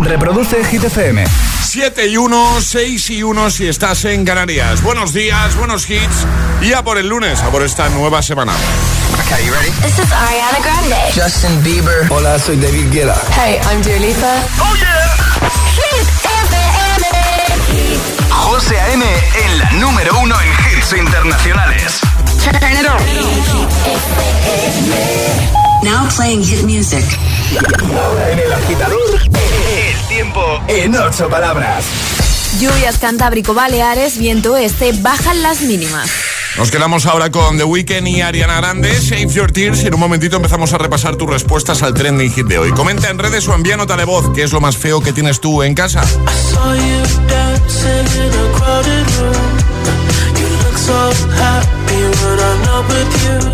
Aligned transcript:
Reproduce 0.00 0.64
Hit 0.64 0.84
FM. 0.84 1.24
7 1.62 2.06
y 2.08 2.16
1, 2.16 2.60
6 2.60 3.10
y 3.10 3.22
1 3.22 3.50
si 3.50 3.68
estás 3.68 4.04
en 4.04 4.24
Canarias. 4.24 4.82
Buenos 4.82 5.12
días, 5.12 5.56
buenos 5.56 5.88
hits. 5.88 6.26
Y 6.62 6.72
a 6.72 6.82
por 6.82 6.98
el 6.98 7.08
lunes, 7.08 7.40
a 7.42 7.50
por 7.50 7.62
esta 7.62 7.88
nueva 7.90 8.22
semana. 8.22 8.52
Okay, 9.26 9.46
you 9.46 9.52
ready? 9.52 9.70
This 9.82 9.98
is 9.98 10.12
Ariana 10.12 10.58
Grande. 10.62 10.96
Justin 11.14 11.62
Bieber. 11.62 12.06
Hola, 12.10 12.38
soy 12.38 12.56
David 12.56 12.92
Guetta. 12.92 13.20
Hey, 13.36 13.58
I'm 13.70 13.82
Dua 13.82 13.98
Lipa. 13.98 14.34
¡Oh, 14.60 14.74
yeah! 14.76 15.14
Hit 15.74 16.08
FM. 16.24 17.06
José 18.30 18.80
A.M. 18.80 19.04
en 19.44 19.58
la 19.58 19.72
número 19.72 20.18
uno 20.20 20.34
en 20.40 20.78
hits 20.78 20.92
internacionales. 20.92 22.00
Turn 22.42 22.56
it 22.72 22.86
on. 25.58 25.63
Now 25.82 26.08
playing 26.16 26.44
hit 26.44 26.62
music. 26.62 27.04
Ahora 27.92 28.30
en 28.30 28.38
el 28.38 28.52
agitador, 28.52 29.20
el 29.22 30.08
tiempo 30.08 30.40
en 30.68 30.94
ocho 30.96 31.28
palabras. 31.28 31.84
Lluvias 32.60 32.98
Cantábrico-Baleares, 32.98 34.18
viento 34.18 34.56
este, 34.56 34.92
bajan 34.92 35.42
las 35.42 35.60
mínimas. 35.62 36.10
Nos 36.56 36.70
quedamos 36.70 37.04
ahora 37.06 37.30
con 37.30 37.58
The 37.58 37.64
Weeknd 37.64 38.06
y 38.06 38.20
Ariana 38.20 38.58
Grande, 38.58 38.94
Save 39.00 39.26
Your 39.28 39.50
Tears, 39.50 39.82
y 39.82 39.88
en 39.88 39.94
un 39.94 40.00
momentito 40.00 40.36
empezamos 40.36 40.72
a 40.72 40.78
repasar 40.78 41.16
tus 41.16 41.28
respuestas 41.28 41.82
al 41.82 41.94
trending 41.94 42.30
hit 42.30 42.46
de 42.46 42.58
hoy. 42.58 42.70
Comenta 42.70 43.10
en 43.10 43.18
redes 43.18 43.48
o 43.48 43.54
envía 43.54 43.76
nota 43.76 43.96
de 43.96 44.04
voz, 44.04 44.30
¿qué 44.34 44.44
es 44.44 44.52
lo 44.52 44.60
más 44.60 44.76
feo 44.76 45.00
que 45.00 45.12
tienes 45.12 45.40
tú 45.40 45.62
en 45.62 45.74
casa? 45.74 46.04
saw 50.84 51.10
you 53.14 53.53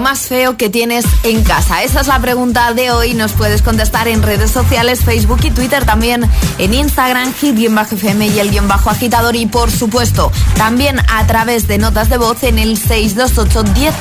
Más 0.00 0.20
feo 0.20 0.56
que 0.56 0.68
tienes 0.68 1.04
en 1.22 1.42
casa? 1.42 1.82
Esa 1.82 2.00
es 2.00 2.06
la 2.06 2.20
pregunta 2.20 2.72
de 2.74 2.90
hoy. 2.90 3.14
Nos 3.14 3.32
puedes 3.32 3.62
contestar 3.62 4.08
en 4.08 4.22
redes 4.22 4.50
sociales, 4.50 5.04
Facebook 5.04 5.40
y 5.42 5.50
Twitter, 5.50 5.84
también 5.84 6.28
en 6.58 6.74
Instagram, 6.74 7.32
hit-fm 7.34 8.26
y 8.26 8.38
el 8.38 8.50
guion 8.50 8.68
bajo 8.68 8.90
agitador. 8.90 9.36
Y 9.36 9.46
por 9.46 9.70
supuesto, 9.70 10.32
también 10.56 11.00
a 11.08 11.26
través 11.26 11.68
de 11.68 11.78
notas 11.78 12.08
de 12.08 12.18
voz 12.18 12.42
en 12.42 12.58
el 12.58 12.76
628 12.76 13.62
10 13.74 13.94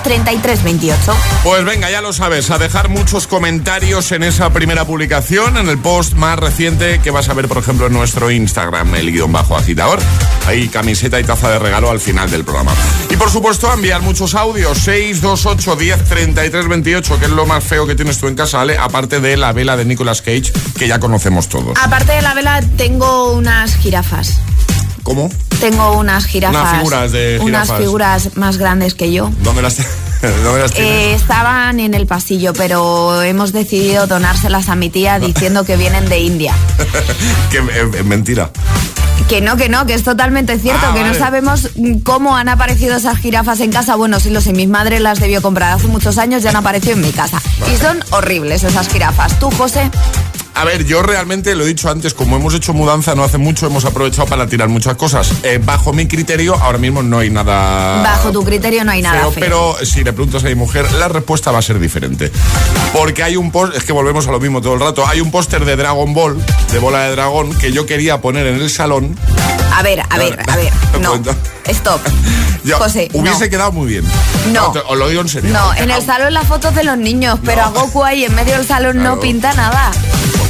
28. 0.64 1.16
Pues 1.44 1.66
venga, 1.66 1.90
ya 1.90 2.02
lo 2.02 2.14
sabes, 2.14 2.50
a 2.52 2.58
dejar 2.58 2.90
muchos 2.90 3.28
comentarios 3.28 4.12
en 4.12 4.24
esa 4.24 4.52
primera 4.52 4.86
publicación, 4.86 5.58
en 5.58 5.70
el 5.70 5.78
post 5.78 6.14
más 6.14 6.40
reciente 6.40 7.00
que 7.00 7.12
vas 7.12 7.30
a 7.30 7.34
ver, 7.34 7.48
por 7.48 7.58
ejemplo, 7.58 7.88
en 7.88 7.94
nuestro 7.94 8.32
Instagram, 8.32 8.96
el 8.96 9.12
guion 9.12 9.32
bajo 9.32 9.56
agitador. 9.56 10.00
Ahí 10.46 10.68
camiseta 10.70 11.20
y 11.20 11.24
taza 11.24 11.50
de 11.52 11.60
regalo 11.60 11.90
al 11.90 12.00
final 12.00 12.30
del 12.32 12.44
programa. 12.44 12.72
Y 13.10 13.18
por 13.18 13.30
supuesto, 13.30 13.72
enviar 13.74 14.02
muchos 14.02 14.36
audios, 14.36 14.78
628 14.80 15.76
10 15.88 16.04
33 16.04 16.68
28, 16.68 17.18
que 17.18 17.26
es 17.28 17.32
lo 17.32 17.46
más 17.46 17.64
feo 17.64 17.88
que 17.88 17.96
tienes 17.96 18.18
tú 18.18 18.28
en 18.28 18.36
casa, 18.36 18.58
¿vale? 18.58 18.78
Aparte 18.78 19.22
de 19.22 19.38
la 19.38 19.54
vela 19.54 19.78
de 19.78 19.86
Nicolas 19.86 20.22
Cage, 20.22 20.52
que 20.78 20.86
ya 20.86 21.00
conocemos 21.00 21.48
todos. 21.48 21.78
Aparte 21.82 22.12
de 22.12 22.22
la 22.22 22.34
vela, 22.34 22.62
tengo 22.76 23.32
unas 23.32 23.74
jirafas. 23.78 24.42
¿Cómo? 25.04 25.32
Tengo 25.62 25.98
unas 25.98 26.26
jirafas. 26.26 26.62
Unas 26.62 26.78
figuras 26.78 27.12
de 27.14 27.40
Unas 27.42 27.72
figuras 27.72 28.36
más 28.36 28.58
grandes 28.58 28.96
que 28.96 29.14
yo. 29.14 29.32
¿Dónde 29.44 29.62
las, 29.62 29.78
¿Dónde 30.44 30.60
las 30.60 30.76
Eh, 30.76 31.14
estaban 31.14 31.80
en 31.80 31.94
el 31.94 32.06
pasillo, 32.06 32.52
pero 32.52 33.22
hemos 33.22 33.54
decidido 33.54 34.08
donárselas 34.08 34.68
a 34.68 34.76
mi 34.76 34.90
tía 34.90 35.20
diciendo 35.20 35.64
que 35.64 35.78
vienen 35.78 36.10
de 36.10 36.20
India. 36.20 36.54
que 37.50 37.60
eh, 37.60 37.92
eh, 37.94 38.04
mentira. 38.04 38.52
Que 39.28 39.42
no, 39.42 39.58
que 39.58 39.68
no, 39.68 39.86
que 39.86 39.94
es 39.94 40.04
totalmente 40.04 40.58
cierto, 40.58 40.86
Ah, 40.90 40.94
que 40.94 41.02
vale. 41.02 41.12
no 41.14 41.20
sabemos 41.20 41.70
cómo 42.04 42.38
han 42.38 42.48
aparecido 42.48 42.96
esas 42.96 43.18
jirafas 43.18 43.60
en 43.60 43.72
casa. 43.74 43.96
Bueno, 43.96 44.22
sí 44.22 44.30
lo 44.30 44.40
sé, 44.40 44.54
mi 44.54 44.68
madre 44.68 45.02
las 45.02 45.20
debió 45.20 45.42
comprar 45.42 45.74
hace 45.74 45.88
muchos 45.88 46.18
años, 46.18 46.44
ya 46.44 46.52
han 46.52 46.56
aparecido 46.56 46.94
en 46.94 47.02
mi 47.02 47.12
casa. 47.12 47.42
Y 47.72 47.76
son 47.76 48.00
horribles 48.12 48.64
esas 48.64 48.88
jirafas. 48.88 49.38
¿Tú, 49.40 49.52
José? 49.52 49.92
A 50.58 50.64
ver, 50.66 50.86
yo 50.86 51.04
realmente 51.04 51.54
lo 51.56 51.64
he 51.64 51.68
dicho 51.68 51.88
antes, 51.90 52.16
como 52.16 52.36
hemos 52.36 52.54
hecho 52.56 52.74
mudanza 52.74 53.14
no 53.14 53.24
hace 53.24 53.38
mucho, 53.38 53.68
hemos 53.68 53.86
aprovechado 53.86 54.28
para 54.28 54.48
tirar 54.48 54.70
muchas 54.70 54.96
cosas. 54.96 55.32
Eh, 55.44 55.60
bajo 55.64 55.94
mi 55.94 56.08
criterio, 56.08 56.56
ahora 56.56 56.80
mismo 56.80 57.04
no 57.04 57.20
hay 57.20 57.30
nada. 57.30 58.02
Bajo 58.02 58.32
tu 58.32 58.44
criterio 58.44 58.84
no 58.84 58.92
hay 58.92 59.04
nada 59.04 59.20
feo, 59.20 59.32
feo. 59.32 59.40
Pero 59.44 59.76
si 59.86 60.04
le 60.04 60.14
preguntas 60.14 60.44
a 60.44 60.48
mi 60.48 60.56
mujer, 60.56 60.92
la 60.94 61.10
respuesta 61.10 61.52
va 61.52 61.60
a 61.60 61.62
ser 61.62 61.80
diferente. 61.80 62.32
Porque 62.92 63.22
hay 63.22 63.36
un 63.38 63.52
post, 63.52 63.76
es 63.76 63.84
que 63.84 63.94
volvemos 63.94 64.28
a 64.28 64.32
lo 64.32 64.40
mismo 64.40 64.60
todo 64.62 64.74
el 64.74 64.80
rato. 64.80 65.06
Hay 65.08 65.22
un 65.22 65.30
póster 65.30 65.64
de 65.64 65.76
Dragon 65.76 66.12
Ball, 66.16 66.44
de 66.72 66.80
bola 66.80 67.04
de 67.04 67.12
dragón, 67.12 67.54
que 67.60 67.72
yo 67.72 67.86
quería 67.86 68.20
poner 68.20 68.48
en 68.48 68.56
el 68.56 68.72
salón. 68.72 69.16
A 69.76 69.84
ver, 69.84 70.02
a 70.10 70.18
ver, 70.18 70.40
a 70.50 70.56
ver. 70.56 70.74
No. 71.00 71.14
Stop. 71.68 72.02
Yo, 72.64 72.78
José, 72.80 73.10
hubiese 73.14 73.46
no. 73.46 73.50
quedado 73.50 73.72
muy 73.72 73.88
bien. 73.88 74.04
No. 74.52 74.72
te- 74.72 74.80
os 74.80 74.98
lo 74.98 75.08
digo 75.10 75.22
en 75.22 75.30
serio. 75.30 75.54
No, 75.54 75.74
en 75.76 75.92
el 75.92 76.02
salón 76.04 76.34
las 76.34 76.48
fotos 76.48 76.74
de 76.74 76.84
los 76.84 76.98
niños, 76.98 77.40
pero 77.46 77.62
a 77.62 77.70
Goku 77.70 78.04
ahí 78.04 78.24
en 78.26 78.34
medio 78.34 78.56
del 78.58 78.66
salón 78.66 79.04
no 79.04 79.20
pinta 79.20 79.54
nada. 79.54 79.92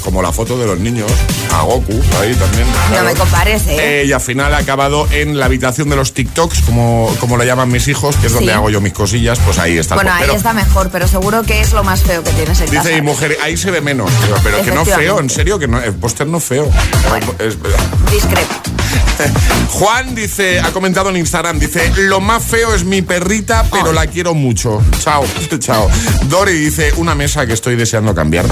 Como 0.04 0.22
la 0.22 0.32
foto 0.32 0.58
de 0.58 0.66
los 0.66 0.80
niños, 0.80 1.12
a 1.54 1.64
Goku, 1.64 1.92
ahí 2.22 2.34
también. 2.36 2.66
No 2.96 3.04
me 3.04 3.14
compares, 3.14 3.68
¿eh? 3.68 4.02
Eh, 4.02 4.06
y 4.08 4.14
al 4.14 4.22
final 4.22 4.54
ha 4.54 4.58
acabado 4.60 5.06
en 5.12 5.38
la 5.38 5.46
habitación 5.46 5.90
de 5.90 5.98
los 5.98 6.14
TikToks, 6.14 6.62
como, 6.62 7.14
como 7.20 7.36
le 7.38 7.46
llaman 7.46 7.70
mis 7.70 7.88
hijos, 7.90 8.16
que 8.16 8.28
es 8.28 8.34
donde 8.34 8.52
Sí. 8.52 8.56
hago 8.56 8.70
yo 8.70 8.80
mis 8.80 8.94
cosillas, 8.94 9.38
pues 9.46 9.60
ahí 9.60 9.78
está. 9.78 9.96
Bueno, 9.96 10.12
ahí 10.14 10.30
está 10.34 10.54
mejor, 10.54 10.90
pero 10.92 11.08
seguro 11.08 11.44
que 11.44 11.60
es 11.60 11.74
lo 11.74 11.84
más 11.84 12.04
feo 12.04 12.24
que 12.24 12.32
tienes 12.32 12.60
en 12.62 12.68
casa. 12.70 12.82
Dice 12.90 12.96
mi 12.96 13.02
mujer, 13.02 13.38
ahí 13.44 13.58
se 13.58 13.70
ve 13.70 13.82
menos. 13.82 14.10
Pero, 14.22 14.36
pero 14.44 14.62
que 14.64 14.72
no 14.72 14.86
feo, 14.86 15.20
en 15.20 15.30
serio, 15.30 15.60
que 15.60 15.68
no, 15.68 15.82
el 15.82 15.94
póster 15.94 16.26
no 16.28 16.40
feo. 16.40 16.70
Bueno. 17.10 17.34
Es- 17.40 17.58
Discrepo. 18.12 18.54
Juan 19.70 20.16
dice, 20.16 20.60
ha 20.60 20.72
comentado 20.72 21.10
en 21.10 21.18
Instagram, 21.18 21.60
dice, 21.60 21.92
lo 21.98 22.20
más 22.20 22.44
feo 22.44 22.74
es 22.74 22.84
mi 22.84 23.02
perrita, 23.02 23.66
pero 23.72 23.94
la 23.94 24.08
quiero 24.08 24.34
mucho. 24.34 24.84
Chao, 25.00 25.26
chao. 25.60 25.90
Dori 26.24 26.54
dice, 26.54 26.92
una 26.98 27.16
mesa 27.16 27.46
que 27.46 27.54
estoy 27.54 27.76
deseando 27.76 28.14
cambiar. 28.16 28.46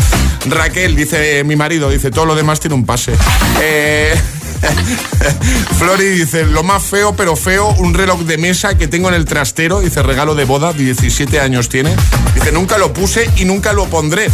Raquel 0.47 0.95
dice, 0.95 1.43
mi 1.43 1.55
marido 1.55 1.89
dice, 1.89 2.11
todo 2.11 2.25
lo 2.25 2.35
demás 2.35 2.59
tiene 2.59 2.75
un 2.75 2.85
pase. 2.85 3.13
Eh, 3.61 4.15
Flori 5.77 6.09
dice, 6.09 6.45
lo 6.45 6.63
más 6.63 6.83
feo, 6.83 7.15
pero 7.15 7.35
feo, 7.35 7.69
un 7.77 7.93
reloj 7.93 8.21
de 8.21 8.37
mesa 8.37 8.77
que 8.77 8.87
tengo 8.87 9.09
en 9.09 9.15
el 9.15 9.25
trastero, 9.25 9.81
dice, 9.81 10.03
regalo 10.03 10.35
de 10.35 10.45
boda, 10.45 10.73
17 10.73 11.39
años 11.39 11.69
tiene. 11.69 11.95
Dice, 12.33 12.51
nunca 12.51 12.77
lo 12.77 12.93
puse 12.93 13.29
y 13.37 13.45
nunca 13.45 13.73
lo 13.73 13.85
pondré. 13.85 14.29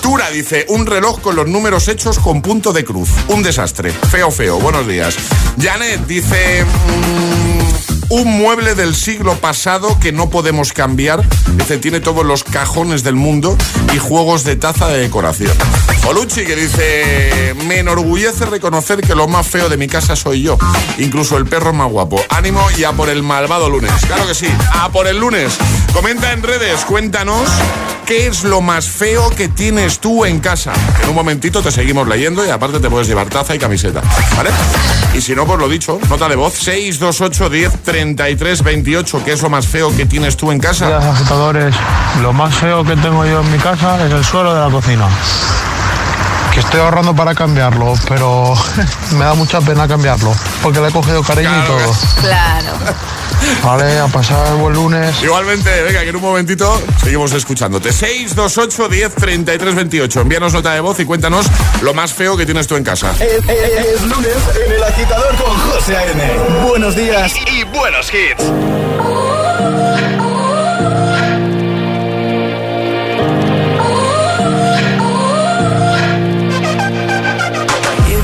Tura 0.00 0.30
dice, 0.30 0.66
un 0.68 0.86
reloj 0.86 1.20
con 1.20 1.36
los 1.36 1.46
números 1.46 1.88
hechos 1.88 2.18
con 2.18 2.42
punto 2.42 2.72
de 2.72 2.84
cruz. 2.84 3.08
Un 3.28 3.42
desastre. 3.42 3.90
Feo, 4.10 4.30
feo. 4.30 4.58
Buenos 4.58 4.86
días. 4.86 5.16
Janet 5.60 6.06
dice... 6.06 6.64
mm, 6.64 7.54
un 8.10 8.38
mueble 8.38 8.74
del 8.74 8.94
siglo 8.94 9.34
pasado 9.36 9.98
que 9.98 10.12
no 10.12 10.30
podemos 10.30 10.72
cambiar. 10.72 11.26
Dice, 11.56 11.78
tiene 11.78 12.00
todos 12.00 12.24
los 12.24 12.44
cajones 12.44 13.02
del 13.02 13.14
mundo 13.14 13.56
y 13.94 13.98
juegos 13.98 14.44
de 14.44 14.56
taza 14.56 14.88
de 14.88 14.98
decoración. 14.98 15.52
Oluchi 16.06 16.44
que 16.44 16.54
dice, 16.54 17.54
me 17.66 17.78
enorgullece 17.78 18.44
reconocer 18.44 19.00
que 19.00 19.14
lo 19.14 19.26
más 19.26 19.46
feo 19.46 19.68
de 19.68 19.76
mi 19.76 19.88
casa 19.88 20.14
soy 20.14 20.42
yo. 20.42 20.58
Incluso 20.98 21.38
el 21.38 21.46
perro 21.46 21.72
más 21.72 21.90
guapo. 21.90 22.22
Ánimo 22.28 22.60
y 22.76 22.84
a 22.84 22.92
por 22.92 23.08
el 23.08 23.22
malvado 23.22 23.70
lunes. 23.70 23.90
Claro 24.06 24.26
que 24.26 24.34
sí, 24.34 24.48
a 24.72 24.90
por 24.90 25.06
el 25.06 25.18
lunes. 25.18 25.56
Comenta 25.92 26.32
en 26.32 26.42
redes, 26.42 26.84
cuéntanos 26.84 27.48
qué 28.04 28.26
es 28.26 28.44
lo 28.44 28.60
más 28.60 28.86
feo 28.86 29.30
que 29.30 29.48
tienes 29.48 29.98
tú 29.98 30.26
en 30.26 30.40
casa. 30.40 30.72
En 31.02 31.08
un 31.08 31.14
momentito 31.14 31.62
te 31.62 31.70
seguimos 31.70 32.06
leyendo 32.06 32.44
y 32.44 32.50
aparte 32.50 32.80
te 32.80 32.90
puedes 32.90 33.08
llevar 33.08 33.28
taza 33.28 33.54
y 33.54 33.58
camiseta. 33.58 34.02
¿Vale? 34.36 34.50
Y 35.14 35.22
si 35.22 35.34
no, 35.34 35.46
pues 35.46 35.58
lo 35.58 35.68
dicho, 35.68 35.98
nota 36.10 36.28
de 36.28 36.36
voz 36.36 36.54
628 36.54 37.48
10 37.48 37.82
33 37.82 38.62
28. 38.62 39.22
¿Qué 39.24 39.32
es 39.32 39.42
lo 39.42 39.48
más 39.48 39.66
feo 39.66 39.94
que 39.96 40.04
tienes 40.04 40.36
tú 40.36 40.52
en 40.52 40.58
casa? 40.58 40.88
Días 40.88 41.04
agitadores. 41.04 41.74
Lo 42.20 42.32
más 42.32 42.54
feo 42.54 42.84
que 42.84 42.94
tengo 42.96 43.24
yo 43.24 43.40
en 43.40 43.50
mi 43.50 43.58
casa 43.58 44.04
es 44.06 44.12
el 44.12 44.24
suelo 44.24 44.54
de 44.54 44.60
la 44.60 44.70
cocina. 44.70 45.08
Que 46.54 46.60
estoy 46.60 46.78
ahorrando 46.80 47.16
para 47.16 47.34
cambiarlo, 47.34 47.94
pero 48.08 48.54
me 49.12 49.24
da 49.24 49.34
mucha 49.34 49.60
pena 49.60 49.88
cambiarlo, 49.88 50.32
porque 50.62 50.80
le 50.80 50.88
he 50.88 50.92
cogido 50.92 51.20
cariño 51.24 51.50
Claro 51.50 51.64
y 51.64 51.82
todo. 51.82 51.96
Claro. 52.22 52.68
Vale, 53.62 53.98
a 53.98 54.06
pasar 54.06 54.54
buen 54.54 54.72
lunes. 54.74 55.20
Igualmente, 55.22 55.82
venga, 55.82 56.00
que 56.02 56.08
en 56.10 56.16
un 56.16 56.22
momentito 56.22 56.80
seguimos 57.02 57.32
escuchándote. 57.32 57.92
628 57.92 58.88
10 58.88 59.14
33 59.16 59.74
28. 59.74 60.20
Envíanos 60.20 60.52
nota 60.52 60.72
de 60.72 60.80
voz 60.80 60.98
y 61.00 61.04
cuéntanos 61.04 61.44
lo 61.82 61.92
más 61.92 62.12
feo 62.12 62.36
que 62.36 62.46
tienes 62.46 62.66
tú 62.68 62.76
en 62.76 62.84
casa. 62.84 63.10
Es, 63.18 63.20
es- 63.48 63.86
es 63.94 64.02
lunes 64.02 64.36
en 64.64 64.72
el 64.72 64.82
agitador 64.84 65.34
con 65.36 65.58
José 65.58 65.96
A.M. 65.96 66.32
Buenos 66.68 66.94
días. 66.96 67.32
Y, 67.36 67.60
y 67.60 67.64
buenos 67.64 68.08
hits. 68.14 68.44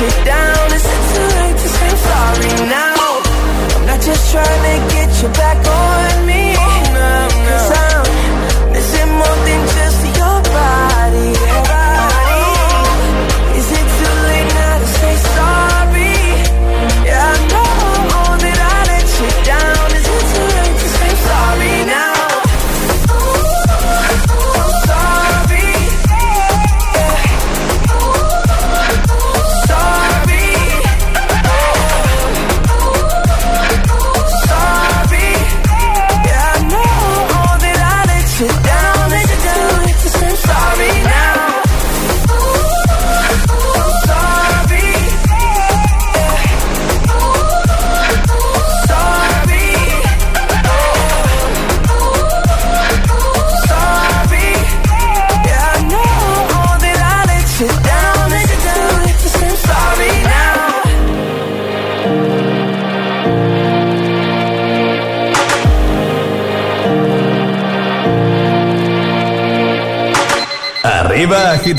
you 0.00 0.10
down. 0.24 0.66
Is 0.72 0.84
it 0.96 1.02
too 1.12 1.28
late 1.40 1.58
to 1.62 1.68
say 1.76 1.90
sorry 2.08 2.52
now? 2.68 3.22
I'm 3.76 3.86
not 3.86 4.00
just 4.00 4.32
trying 4.32 4.62
to 4.68 4.76
get 4.94 5.10
you 5.22 5.28
back 5.28 5.58
on 5.66 6.26
me. 6.26 6.54
Cause 6.56 7.70
I'm 7.78 7.89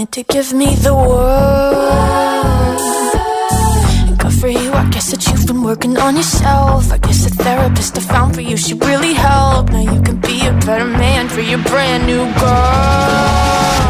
wanted 0.00 0.12
to 0.12 0.22
give 0.32 0.52
me 0.54 0.74
the 0.76 0.94
world. 0.94 2.78
Good 4.18 4.32
for 4.32 4.48
you, 4.48 4.72
I 4.72 4.88
guess 4.90 5.10
that 5.10 5.26
you've 5.26 5.46
been 5.46 5.62
working 5.62 5.98
on 5.98 6.16
yourself. 6.16 6.90
I 6.90 6.98
guess 6.98 7.24
the 7.24 7.30
therapist 7.30 7.98
I 7.98 8.00
found 8.00 8.34
for 8.34 8.40
you 8.40 8.56
should 8.56 8.82
really 8.82 9.12
help. 9.12 9.68
Now 9.70 9.80
you 9.80 10.00
can 10.02 10.16
be 10.20 10.46
a 10.46 10.52
better 10.64 10.86
man 10.86 11.28
for 11.28 11.40
your 11.40 11.62
brand 11.64 12.06
new 12.06 12.24
girl. 12.40 13.89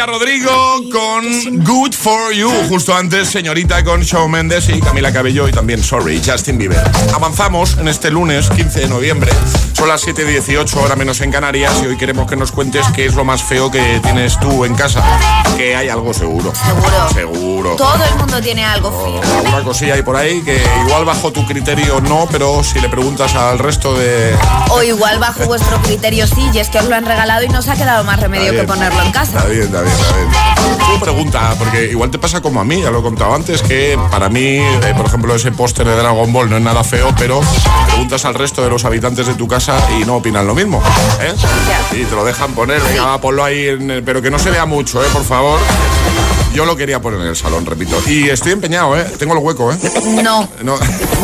Olivia 0.00 0.18
Rodrigo 0.18 0.82
con 0.90 1.62
Good 1.62 1.92
For 1.92 2.32
You. 2.32 2.50
Justo 2.68 2.94
antes, 2.94 3.28
señorita 3.28 3.84
con 3.84 4.00
Shawn 4.00 4.30
Mendes 4.30 4.70
y 4.70 4.80
Camila 4.80 5.12
Cabello 5.12 5.46
y 5.46 5.52
también 5.52 5.82
Sorry, 5.82 6.22
Justin 6.24 6.56
Bieber. 6.56 6.82
Avanzamos 7.12 7.76
en 7.76 7.88
este 7.88 8.10
lunes 8.10 8.48
15 8.48 8.80
de 8.80 8.88
noviembre. 8.88 9.30
Son 9.80 9.88
las 9.88 10.06
7.18 10.06 10.76
hora 10.76 10.94
menos 10.94 11.22
en 11.22 11.32
Canarias 11.32 11.72
y 11.82 11.86
hoy 11.86 11.96
queremos 11.96 12.28
que 12.28 12.36
nos 12.36 12.52
cuentes 12.52 12.86
qué 12.94 13.06
es 13.06 13.14
lo 13.14 13.24
más 13.24 13.42
feo 13.42 13.70
que 13.70 13.98
tienes 14.02 14.38
tú 14.38 14.66
en 14.66 14.74
casa. 14.74 15.02
Que 15.56 15.74
hay 15.74 15.88
algo 15.88 16.12
seguro. 16.12 16.52
Seguro. 16.54 17.08
Seguro. 17.14 17.76
Todo 17.76 18.04
el 18.04 18.14
mundo 18.16 18.42
tiene 18.42 18.62
algo 18.62 18.90
feo. 18.90 19.38
Alguna 19.38 19.64
cosilla 19.64 19.94
hay 19.94 20.02
por 20.02 20.16
ahí 20.16 20.42
que 20.42 20.62
igual 20.86 21.06
bajo 21.06 21.32
tu 21.32 21.46
criterio 21.46 21.98
no, 22.02 22.28
pero 22.30 22.62
si 22.62 22.78
le 22.78 22.90
preguntas 22.90 23.34
al 23.34 23.58
resto 23.58 23.96
de... 23.96 24.36
O 24.68 24.82
igual 24.82 25.18
bajo 25.18 25.46
vuestro 25.46 25.80
criterio 25.80 26.26
sí, 26.26 26.50
y 26.52 26.58
es 26.58 26.68
que 26.68 26.78
os 26.78 26.84
lo 26.84 26.94
han 26.94 27.06
regalado 27.06 27.42
y 27.42 27.48
no 27.48 27.60
os 27.60 27.68
ha 27.68 27.74
quedado 27.74 28.04
más 28.04 28.20
remedio 28.20 28.52
que 28.52 28.64
ponerlo 28.64 29.02
en 29.02 29.12
casa. 29.12 29.38
Está 29.38 29.48
bien, 29.48 29.62
está 29.62 29.80
bien, 29.80 29.94
está 29.94 30.16
bien. 30.16 30.28
Tú 30.92 31.00
pregunta, 31.00 31.54
porque 31.58 31.84
igual 31.84 32.10
te 32.10 32.18
pasa 32.18 32.42
como 32.42 32.60
a 32.60 32.64
mí, 32.64 32.82
ya 32.82 32.90
lo 32.90 32.98
he 32.98 33.02
contado 33.02 33.34
antes, 33.34 33.62
que 33.62 33.98
para 34.10 34.28
mí, 34.28 34.58
eh, 34.58 34.94
por 34.94 35.06
ejemplo, 35.06 35.34
ese 35.34 35.52
póster 35.52 35.86
de 35.86 35.96
Dragon 35.96 36.30
Ball 36.34 36.50
no 36.50 36.58
es 36.58 36.62
nada 36.62 36.84
feo, 36.84 37.14
pero 37.18 37.40
preguntas 37.86 38.26
al 38.26 38.34
resto 38.34 38.62
de 38.62 38.68
los 38.68 38.84
habitantes 38.84 39.26
de 39.26 39.34
tu 39.34 39.48
casa 39.48 39.69
y 40.00 40.04
no 40.04 40.16
opinan 40.16 40.46
lo 40.46 40.54
mismo. 40.54 40.82
¿eh? 41.20 41.34
Y 41.92 42.04
te 42.04 42.14
lo 42.14 42.24
dejan 42.24 42.52
poner, 42.54 42.80
venga, 42.82 43.04
va, 43.06 43.20
ponlo 43.20 43.44
ahí, 43.44 43.68
en 43.68 43.90
el- 43.90 44.02
pero 44.02 44.22
que 44.22 44.30
no 44.30 44.38
se 44.38 44.50
vea 44.50 44.66
mucho, 44.66 45.02
¿eh? 45.04 45.08
por 45.12 45.24
favor. 45.24 45.58
Yo 46.54 46.64
lo 46.64 46.76
quería 46.76 47.00
poner 47.00 47.20
en 47.20 47.28
el 47.28 47.36
salón, 47.36 47.64
repito. 47.64 47.96
Y 48.08 48.28
estoy 48.28 48.50
empeñado, 48.52 48.96
¿eh? 48.98 49.04
Tengo 49.18 49.34
el 49.34 49.38
hueco, 49.38 49.72
¿eh? 49.72 49.78
No, 50.22 50.48
No. 50.62 50.76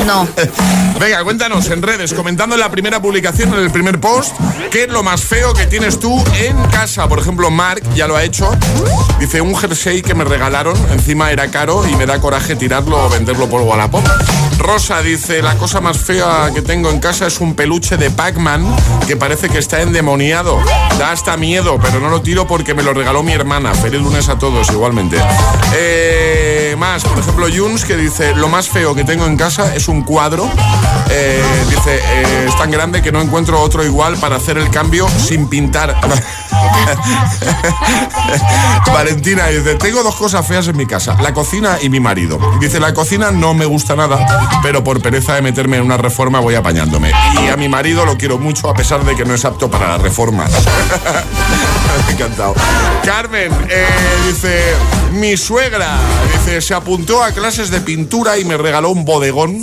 no. 0.06 0.28
Venga, 1.00 1.24
cuéntanos 1.24 1.68
en 1.70 1.82
redes, 1.82 2.14
comentando 2.14 2.54
en 2.54 2.61
la 2.61 2.70
primera 2.70 3.02
publicación, 3.02 3.52
en 3.52 3.59
el 3.61 3.70
primer 3.70 4.00
post, 4.00 4.35
¿qué 4.70 4.85
es 4.85 4.88
lo 4.88 5.02
más 5.02 5.20
feo 5.22 5.52
que 5.52 5.66
tienes 5.66 5.98
tú 5.98 6.22
en 6.40 6.56
casa? 6.70 7.09
Por 7.09 7.18
ejemplo, 7.18 7.50
Mark 7.50 7.82
ya 7.94 8.06
lo 8.06 8.16
ha 8.16 8.22
hecho. 8.22 8.50
Dice, 9.18 9.40
un 9.40 9.54
jersey 9.56 10.00
que 10.00 10.14
me 10.14 10.24
regalaron, 10.24 10.76
encima 10.92 11.30
era 11.32 11.50
caro 11.50 11.87
y 11.87 11.94
me 11.96 12.06
da 12.06 12.18
coraje 12.20 12.54
tirarlo 12.56 13.04
o 13.04 13.09
venderlo 13.11 13.48
por 13.48 13.61
Wallapop. 13.62 14.04
Rosa 14.58 15.02
dice, 15.02 15.42
la 15.42 15.54
cosa 15.56 15.80
más 15.80 15.98
fea 15.98 16.50
que 16.54 16.62
tengo 16.62 16.90
en 16.90 16.98
casa 17.00 17.26
es 17.26 17.40
un 17.40 17.54
peluche 17.54 17.96
de 17.96 18.10
Pac-Man 18.10 18.74
que 19.06 19.16
parece 19.16 19.48
que 19.48 19.58
está 19.58 19.82
endemoniado. 19.82 20.58
Da 20.98 21.12
hasta 21.12 21.36
miedo, 21.36 21.78
pero 21.80 22.00
no 22.00 22.08
lo 22.08 22.22
tiro 22.22 22.46
porque 22.46 22.74
me 22.74 22.82
lo 22.82 22.92
regaló 22.92 23.22
mi 23.22 23.32
hermana. 23.32 23.74
Feliz 23.74 24.00
lunes 24.00 24.28
a 24.28 24.38
todos, 24.38 24.70
igualmente. 24.70 25.18
Eh, 25.74 26.74
más, 26.78 27.04
por 27.04 27.18
ejemplo, 27.18 27.46
Juns 27.54 27.84
que 27.84 27.96
dice, 27.96 28.34
lo 28.34 28.48
más 28.48 28.68
feo 28.68 28.94
que 28.94 29.04
tengo 29.04 29.26
en 29.26 29.36
casa 29.36 29.74
es 29.74 29.88
un 29.88 30.02
cuadro. 30.02 30.48
Eh, 31.10 31.42
dice, 31.68 31.96
eh, 31.96 32.46
es 32.48 32.56
tan 32.56 32.70
grande 32.70 33.02
que 33.02 33.12
no 33.12 33.20
encuentro 33.20 33.60
otro 33.60 33.84
igual 33.84 34.16
para 34.16 34.36
hacer 34.36 34.58
el 34.58 34.70
cambio 34.70 35.08
sin 35.08 35.48
pintar. 35.48 35.94
Valentina 38.92 39.46
dice, 39.48 39.74
tengo 39.76 40.02
dos 40.02 40.16
cosas 40.16 40.46
feas 40.46 40.68
en 40.68 40.76
mi 40.76 40.86
casa, 40.86 41.16
la 41.20 41.32
cocina 41.32 41.78
y 41.80 41.88
mi 41.88 42.00
marido. 42.00 42.38
Dice, 42.60 42.80
la 42.80 42.92
cocina 42.94 43.30
no 43.30 43.54
me 43.54 43.66
gusta 43.66 43.94
nada, 43.96 44.45
pero 44.62 44.82
por 44.82 45.00
pereza 45.00 45.35
de 45.35 45.42
meterme 45.42 45.76
en 45.76 45.85
una 45.85 45.96
reforma 45.96 46.40
voy 46.40 46.54
apañándome. 46.54 47.12
Y 47.42 47.48
a 47.48 47.56
mi 47.56 47.68
marido 47.68 48.04
lo 48.04 48.16
quiero 48.16 48.38
mucho 48.38 48.68
a 48.68 48.74
pesar 48.74 49.04
de 49.04 49.14
que 49.14 49.24
no 49.24 49.35
es 49.35 49.44
apto 49.44 49.70
para 49.70 49.88
la 49.88 49.98
reforma. 49.98 50.46
Encantado. 52.11 52.54
Carmen 53.04 53.52
eh, 53.68 53.87
dice, 54.26 54.62
mi 55.12 55.37
suegra, 55.37 55.98
dice, 56.32 56.61
se 56.61 56.74
apuntó 56.74 57.22
a 57.22 57.32
clases 57.32 57.70
de 57.70 57.80
pintura 57.80 58.38
y 58.38 58.44
me 58.44 58.56
regaló 58.56 58.90
un 58.90 59.04
bodegón. 59.04 59.62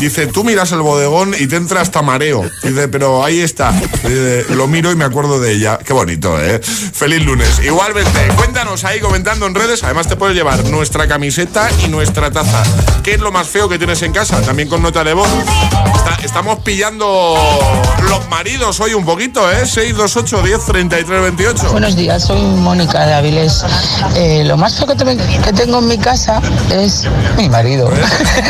Dice, 0.00 0.26
tú 0.26 0.44
miras 0.44 0.72
el 0.72 0.82
bodegón 0.82 1.34
y 1.38 1.46
te 1.46 1.56
entra 1.56 1.80
hasta 1.80 2.02
mareo. 2.02 2.48
Dice, 2.62 2.88
pero 2.88 3.24
ahí 3.24 3.40
está. 3.40 3.72
Dice, 3.72 4.46
lo 4.50 4.66
miro 4.66 4.90
y 4.92 4.96
me 4.96 5.04
acuerdo 5.04 5.40
de 5.40 5.52
ella. 5.52 5.78
Qué 5.78 5.92
bonito, 5.92 6.40
¿eh? 6.42 6.60
Feliz 6.60 7.24
lunes. 7.24 7.60
Igualmente, 7.64 8.28
cuéntanos 8.36 8.84
ahí 8.84 9.00
comentando 9.00 9.46
en 9.46 9.54
redes. 9.54 9.82
Además, 9.84 10.06
te 10.08 10.16
puedes 10.16 10.36
llevar 10.36 10.64
nuestra 10.66 11.08
camiseta 11.08 11.68
y 11.84 11.88
nuestra 11.88 12.30
taza. 12.30 12.62
¿Qué 13.02 13.14
es 13.14 13.20
lo 13.20 13.32
más 13.32 13.48
feo 13.48 13.68
que 13.68 13.78
tienes 13.78 14.02
en 14.02 14.12
casa? 14.12 14.40
También 14.42 14.68
con 14.68 14.82
nota 14.82 15.02
de 15.02 15.14
voz. 15.14 15.28
Estamos 16.22 16.58
pillando 16.60 17.36
los 18.08 18.28
maridos 18.28 18.78
hoy 18.80 18.94
un 18.94 19.04
poquito, 19.04 19.50
¿eh? 19.50 19.66
628 19.66 20.42
10 20.42 20.64
33 20.66 21.22
28. 21.22 21.72
Buenos 21.72 21.96
días, 21.96 22.24
soy 22.24 22.40
Mónica 22.40 23.06
de 23.06 23.14
Avilés. 23.14 23.64
Eh, 24.14 24.42
lo 24.44 24.56
más 24.56 24.76
feo 24.76 24.86
que, 24.86 24.94
te- 24.94 25.16
que 25.16 25.52
tengo 25.52 25.78
en 25.80 25.88
mi 25.88 25.98
casa 25.98 26.40
es 26.70 27.04
mi 27.36 27.48
marido. 27.48 27.90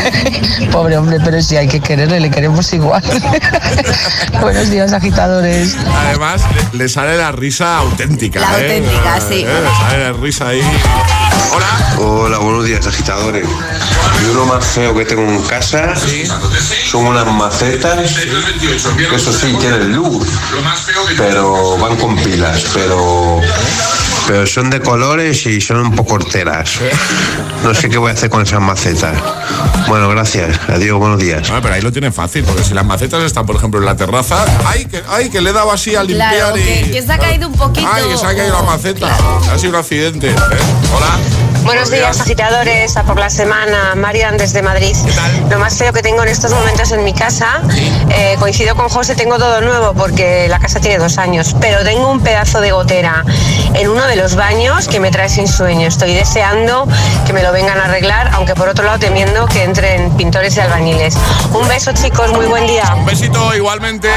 Pobre 0.71 0.97
hombre, 0.97 1.17
pero 1.23 1.41
si 1.41 1.57
hay 1.57 1.67
que 1.67 1.79
quererle, 1.79 2.19
le 2.19 2.29
queremos 2.29 2.71
igual. 2.73 3.03
Buenos 4.41 4.69
días, 4.69 4.93
agitadores. 4.93 5.75
Además, 6.07 6.41
le, 6.73 6.77
le 6.79 6.89
sale 6.89 7.17
la 7.17 7.31
risa 7.31 7.77
auténtica. 7.77 8.39
La 8.39 8.59
¿eh? 8.59 8.77
auténtica, 8.77 9.19
sí. 9.21 9.43
Eh, 9.45 9.61
Le 9.63 9.87
sale 9.89 10.03
la 10.03 10.13
risa 10.13 10.47
ahí. 10.49 10.61
Hola. 11.51 11.95
Hola, 11.99 12.37
buenos 12.39 12.65
días, 12.65 12.85
agitadores. 12.85 13.47
Yo 14.23 14.33
lo 14.33 14.45
más 14.45 14.65
feo 14.65 14.95
que 14.95 15.05
tengo 15.05 15.23
en 15.23 15.41
casa 15.43 15.93
son 16.89 17.07
unas 17.07 17.25
macetas 17.27 18.15
que 18.59 19.15
eso 19.15 19.33
sí 19.33 19.55
tienen 19.59 19.93
luz, 19.93 20.27
pero 21.17 21.77
van 21.77 21.95
con 21.97 22.15
pilas, 22.17 22.65
pero 22.73 23.39
pero 24.27 24.45
son 24.45 24.69
de 24.69 24.81
colores 24.81 25.45
y 25.45 25.61
son 25.61 25.77
un 25.77 25.95
poco 25.95 26.15
horteras. 26.15 26.79
No 27.63 27.73
sé 27.73 27.89
qué 27.89 27.97
voy 27.97 28.11
a 28.11 28.13
hacer 28.13 28.29
con 28.29 28.41
esas 28.43 28.59
macetas. 28.61 29.17
Bueno, 29.87 30.09
gracias. 30.09 30.59
Adiós, 30.67 30.99
buenos 30.99 31.19
días. 31.19 31.47
Bueno, 31.47 31.61
pero 31.61 31.75
ahí 31.75 31.81
lo 31.81 31.91
tienen 31.91 32.13
fácil, 32.13 32.43
porque 32.43 32.63
si 32.63 32.73
las 32.73 32.85
macetas 32.85 33.23
están, 33.23 33.45
por 33.45 33.55
ejemplo, 33.55 33.79
en 33.79 33.85
la 33.85 33.95
terraza, 33.95 34.43
¡ay, 34.65 34.85
que, 34.85 35.01
ay, 35.09 35.29
que 35.29 35.41
le 35.41 35.51
he 35.51 35.53
dado 35.53 35.71
así 35.71 35.95
a 35.95 36.03
limpiar 36.03 36.33
Claro, 36.35 36.57
y... 36.57 36.61
que, 36.61 36.91
que 36.91 37.01
se 37.01 37.13
ha 37.13 37.17
caído 37.17 37.47
un 37.47 37.53
poquito. 37.55 37.87
¡Ay, 37.91 38.03
que 38.11 38.17
se 38.17 38.25
ha 38.25 38.35
caído 38.35 38.53
la 38.53 38.63
maceta! 38.63 39.17
Ha 39.51 39.57
sido 39.57 39.69
un 39.71 39.75
accidente. 39.77 40.29
¿eh? 40.29 40.35
Hola. 40.95 41.46
Buenos 41.67 41.91
días, 41.91 42.21
agitadores, 42.21 42.95
a 42.95 43.03
por 43.03 43.19
la 43.19 43.29
semana. 43.29 43.93
Marian 43.93 44.37
desde 44.37 44.61
Madrid. 44.61 44.95
Lo 45.49 45.59
más 45.59 45.77
feo 45.77 45.91
que 45.91 46.01
tengo 46.01 46.23
en 46.23 46.29
estos 46.29 46.53
momentos 46.53 46.93
en 46.93 47.03
mi 47.03 47.11
casa, 47.11 47.61
eh, 48.09 48.37
coincido 48.39 48.73
con 48.73 48.87
José, 48.87 49.15
tengo 49.15 49.37
todo 49.37 49.59
nuevo 49.59 49.93
porque 49.93 50.47
la 50.47 50.59
casa 50.59 50.79
tiene 50.79 50.97
dos 50.97 51.17
años, 51.17 51.57
pero 51.59 51.83
tengo 51.83 52.09
un 52.09 52.21
pedazo 52.21 52.61
de 52.61 52.71
gotera 52.71 53.25
en 53.73 53.89
uno 53.89 54.07
de 54.07 54.15
los 54.15 54.35
baños 54.35 54.87
que 54.87 55.01
me 55.01 55.11
trae 55.11 55.27
sin 55.27 55.45
sueño. 55.45 55.89
Estoy 55.89 56.13
deseando 56.13 56.87
que 57.25 57.33
me 57.33 57.43
lo 57.43 57.51
vengan 57.51 57.77
a 57.77 57.83
arreglar, 57.83 58.29
aunque 58.31 58.55
por 58.55 58.69
otro 58.69 58.85
lado 58.85 58.99
temiendo 58.99 59.45
que 59.47 59.63
entren 59.63 60.15
pintores 60.15 60.55
y 60.55 60.61
albañiles. 60.61 61.17
Un 61.51 61.67
beso, 61.67 61.91
chicos, 61.91 62.31
muy 62.31 62.45
buen 62.45 62.65
día. 62.65 62.95
Un 62.95 63.05
besito 63.05 63.53
igualmente. 63.53 64.07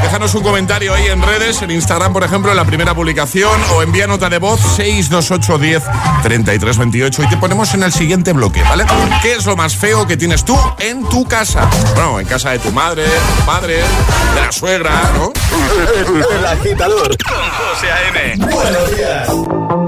Déjanos 0.00 0.34
un 0.34 0.42
comentario 0.42 0.94
ahí 0.94 1.08
en 1.08 1.20
redes, 1.20 1.60
en 1.60 1.70
Instagram, 1.70 2.14
por 2.14 2.24
ejemplo, 2.24 2.50
en 2.50 2.56
la 2.56 2.64
primera 2.64 2.94
publicación, 2.94 3.60
o 3.74 3.82
envía 3.82 4.06
nota 4.06 4.30
de 4.30 4.38
voz 4.38 4.60
62810 4.76 5.82
3328 6.78 7.22
y 7.24 7.28
te 7.28 7.36
ponemos 7.38 7.74
en 7.74 7.82
el 7.82 7.92
siguiente 7.92 8.32
bloque, 8.32 8.62
¿vale? 8.62 8.86
¿Qué 9.20 9.32
es 9.32 9.44
lo 9.46 9.56
más 9.56 9.76
feo 9.76 10.06
que 10.06 10.16
tienes 10.16 10.44
tú 10.44 10.56
en 10.78 11.08
tu 11.08 11.24
casa? 11.24 11.68
Bueno, 11.94 12.20
en 12.20 12.26
casa 12.26 12.50
de 12.50 12.60
tu 12.60 12.70
madre, 12.70 13.02
de 13.02 13.08
tu 13.08 13.44
padre, 13.44 13.74
de 14.34 14.40
la 14.40 14.52
suegra, 14.52 14.92
¿no? 15.14 15.32
El 16.38 16.46
agitador. 16.46 17.16
José 17.26 17.90
A.M. 17.90 18.46
Buenos 18.46 18.96
días. 18.96 19.87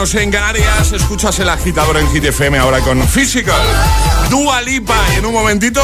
Menos 0.00 0.14
en 0.14 0.30
Canarias. 0.30 0.92
Escuchas 0.92 1.38
el 1.40 1.48
agitador 1.50 1.98
en 1.98 2.08
Hit 2.10 2.24
FM 2.24 2.56
ahora 2.58 2.80
con 2.80 3.06
Physical. 3.06 3.60
Dua 4.30 4.62
Lipa 4.62 4.96
y 5.12 5.18
en 5.18 5.26
un 5.26 5.34
momentito. 5.34 5.82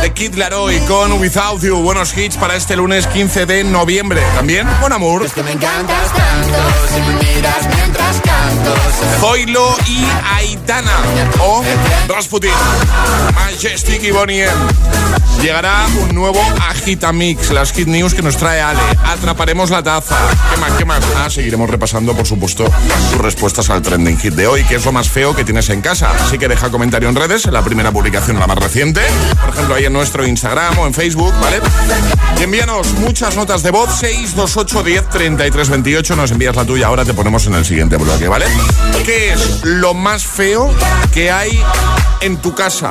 The 0.00 0.12
Kid 0.12 0.34
Laroi 0.34 0.78
con 0.86 1.12
Without 1.20 1.60
You. 1.62 1.76
Buenos 1.82 2.16
hits 2.16 2.36
para 2.36 2.56
este 2.56 2.74
lunes 2.74 3.06
15 3.06 3.44
de 3.44 3.64
noviembre. 3.64 4.22
También, 4.34 4.66
buen 4.80 4.92
amor. 4.92 5.24
Es 5.24 5.32
que 5.32 5.42
me 5.42 5.52
encantas 5.52 6.12
tanto, 6.12 6.58
si 6.88 7.00
me 7.02 7.34
miras 7.34 7.68
mientras 7.76 8.20
canto. 8.22 8.74
Zoilo 9.20 9.76
y 9.86 10.06
Aitana. 10.36 10.96
O 11.40 11.62
Rasputin. 12.08 12.50
Majestic 13.34 14.02
y 14.02 14.10
Bonnie 14.10 14.44
M. 14.44 14.52
Llegará 15.42 15.86
un 16.02 16.14
nuevo 16.14 16.40
Agitamix, 16.68 17.50
las 17.50 17.72
Hit 17.72 17.88
News 17.88 18.12
que 18.12 18.20
nos 18.20 18.36
trae 18.36 18.60
Ale. 18.60 18.80
Atraparemos 19.06 19.70
la 19.70 19.82
taza. 19.82 20.16
¿Qué 20.52 20.60
más? 20.60 20.72
¿Qué 20.72 20.84
más? 20.84 21.02
Ah, 21.16 21.30
seguiremos 21.30 21.68
repasando, 21.70 22.14
por 22.14 22.26
supuesto, 22.26 22.64
tus 23.10 23.20
respuestas 23.20 23.70
al 23.70 23.80
trending 23.80 24.18
hit 24.18 24.34
de 24.34 24.46
hoy, 24.46 24.64
que 24.64 24.74
es 24.74 24.84
lo 24.84 24.92
más 24.92 25.08
feo 25.08 25.34
que 25.34 25.44
tienes 25.44 25.70
en 25.70 25.80
casa. 25.80 26.10
Así 26.10 26.36
que 26.36 26.46
deja 26.46 26.70
comentario 26.70 27.08
en 27.08 27.16
redes, 27.16 27.46
en 27.46 27.54
la 27.54 27.62
primera 27.62 27.90
publicación 27.90 28.38
la 28.38 28.46
más 28.46 28.58
reciente. 28.58 29.00
Por 29.40 29.50
ejemplo, 29.50 29.74
ahí 29.76 29.86
en 29.86 29.94
nuestro 30.00 30.26
Instagram 30.26 30.78
o 30.78 30.86
en 30.86 30.94
Facebook, 30.94 31.34
¿vale? 31.42 31.60
Y 32.38 32.44
envíanos 32.44 32.90
muchas 32.94 33.36
notas 33.36 33.62
de 33.62 33.70
voz, 33.70 33.90
628 33.98 34.82
10 34.82 35.08
33 35.10 35.68
28. 35.68 36.16
Nos 36.16 36.30
envías 36.30 36.56
la 36.56 36.64
tuya, 36.64 36.86
ahora 36.86 37.04
te 37.04 37.12
ponemos 37.12 37.46
en 37.46 37.52
el 37.52 37.66
siguiente 37.66 37.98
bloque, 37.98 38.26
¿vale? 38.26 38.46
¿Qué 39.04 39.34
es 39.34 39.62
lo 39.62 39.92
más 39.92 40.24
feo 40.24 40.74
que 41.12 41.30
hay 41.30 41.62
en 42.22 42.38
tu 42.38 42.54
casa? 42.54 42.90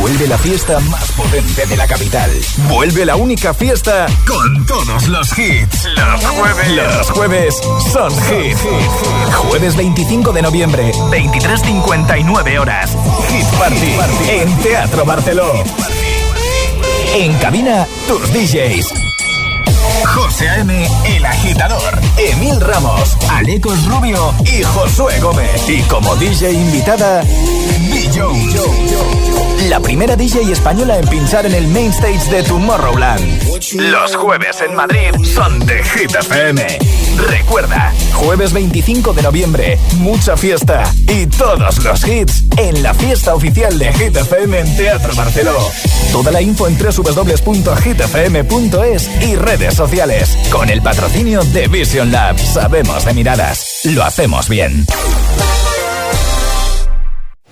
Vuelve 0.00 0.28
la 0.28 0.38
fiesta 0.38 0.78
más 0.78 1.10
potente 1.12 1.66
de 1.66 1.76
la 1.76 1.88
capital. 1.88 2.30
Vuelve 2.68 3.04
la 3.04 3.16
única 3.16 3.54
fiesta 3.54 4.06
con 4.24 4.64
todos 4.66 5.08
los 5.08 5.36
hits. 5.36 5.84
Los. 5.96 6.22
Los 6.68 7.10
jueves 7.10 7.54
son 7.92 8.10
hit. 8.10 8.56
Jueves 9.32 9.76
25 9.76 10.32
de 10.32 10.42
noviembre, 10.42 10.92
23.59 11.10 12.58
horas. 12.58 12.96
Hit 13.28 13.46
Party 13.58 13.96
en 14.28 14.56
Teatro 14.58 15.04
Barceló. 15.04 15.52
En 17.14 17.34
cabina, 17.34 17.86
tus 18.08 18.32
DJs. 18.32 18.94
José 20.06 20.48
A.M., 20.48 20.88
El 21.04 21.26
Agitador, 21.26 21.98
Emil 22.16 22.60
Ramos, 22.60 23.16
Alecos 23.30 23.84
Rubio 23.86 24.32
y 24.44 24.62
Josué 24.62 25.20
Gómez. 25.20 25.68
Y 25.68 25.82
como 25.82 26.16
DJ 26.16 26.52
invitada, 26.52 27.22
Jones. 28.14 29.33
La 29.68 29.80
primera 29.80 30.14
DJ 30.14 30.52
española 30.52 30.98
en 30.98 31.06
pinchar 31.08 31.46
en 31.46 31.54
el 31.54 31.66
main 31.68 31.90
stage 31.90 32.30
de 32.30 32.42
Tomorrowland. 32.42 33.42
Los 33.74 34.14
jueves 34.14 34.60
en 34.60 34.74
Madrid 34.74 35.14
son 35.24 35.58
de 35.60 35.82
Hit 35.82 36.14
FM. 36.14 36.78
Recuerda, 37.28 37.94
jueves 38.12 38.52
25 38.52 39.14
de 39.14 39.22
noviembre, 39.22 39.78
mucha 39.96 40.36
fiesta 40.36 40.82
y 41.08 41.26
todos 41.26 41.82
los 41.82 42.06
hits 42.06 42.44
en 42.58 42.82
la 42.82 42.92
fiesta 42.92 43.34
oficial 43.34 43.78
de 43.78 43.90
Hit 43.94 44.16
FM 44.16 44.58
en 44.58 44.76
Teatro 44.76 45.14
Barceló. 45.14 45.56
Toda 46.12 46.30
la 46.30 46.42
info 46.42 46.68
en 46.68 46.76
www.hitfm.es 46.78 47.50
y 49.22 49.36
redes 49.36 49.74
sociales. 49.74 50.36
Con 50.50 50.68
el 50.68 50.82
patrocinio 50.82 51.42
de 51.42 51.68
Vision 51.68 52.12
Lab. 52.12 52.38
Sabemos 52.38 53.06
de 53.06 53.14
miradas. 53.14 53.80
Lo 53.84 54.04
hacemos 54.04 54.48
bien. 54.48 54.84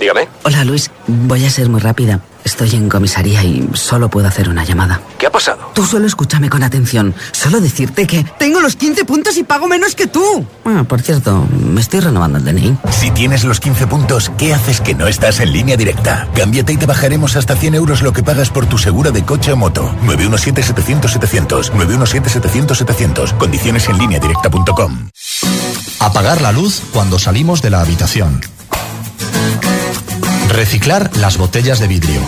Dígame. 0.02 0.28
Hola 0.42 0.64
Luis, 0.64 0.90
voy 1.06 1.44
a 1.44 1.50
ser 1.50 1.68
muy 1.68 1.80
rápida. 1.80 2.18
Estoy 2.42 2.74
en 2.74 2.88
comisaría 2.88 3.44
y 3.44 3.68
solo 3.74 4.08
puedo 4.08 4.26
hacer 4.26 4.48
una 4.48 4.64
llamada. 4.64 5.00
¿Qué 5.16 5.28
ha 5.28 5.30
pasado? 5.30 5.70
Tú 5.74 5.86
solo 5.86 6.08
escúchame 6.08 6.50
con 6.50 6.64
atención. 6.64 7.14
Solo 7.30 7.60
decirte 7.60 8.04
que 8.08 8.26
tengo 8.36 8.58
los 8.58 8.74
15 8.74 9.04
puntos 9.04 9.36
y 9.36 9.44
pago 9.44 9.68
menos 9.68 9.94
que 9.94 10.08
tú. 10.08 10.44
Ah, 10.64 10.82
por 10.88 11.02
cierto, 11.02 11.46
me 11.52 11.80
estoy 11.80 12.00
renovando 12.00 12.38
el 12.38 12.44
DNI. 12.44 12.78
Si 12.90 13.12
tienes 13.12 13.44
los 13.44 13.60
15 13.60 13.86
puntos, 13.86 14.32
¿qué 14.36 14.52
haces 14.52 14.80
que 14.80 14.96
no 14.96 15.06
estás 15.06 15.38
en 15.38 15.52
línea 15.52 15.76
directa? 15.76 16.26
Cámbiate 16.34 16.72
y 16.72 16.78
te 16.78 16.86
bajaremos 16.86 17.36
hasta 17.36 17.54
100 17.54 17.76
euros 17.76 18.02
lo 18.02 18.12
que 18.12 18.24
pagas 18.24 18.50
por 18.50 18.66
tu 18.66 18.78
segura 18.78 19.12
de 19.12 19.24
coche 19.24 19.52
o 19.52 19.56
moto. 19.56 19.94
917-700-700. 20.04 21.70
917-700-700. 21.70 23.38
Condiciones 23.38 23.88
en 23.88 23.98
línea 23.98 24.18
directa.com. 24.18 25.10
Apagar 26.00 26.40
la 26.40 26.50
luz 26.50 26.82
cuando 26.92 27.20
salimos 27.20 27.62
de 27.62 27.70
la 27.70 27.82
habitación. 27.82 28.40
Reciclar 30.52 31.10
las 31.16 31.38
botellas 31.38 31.78
de 31.78 31.88
vidrio. 31.88 32.20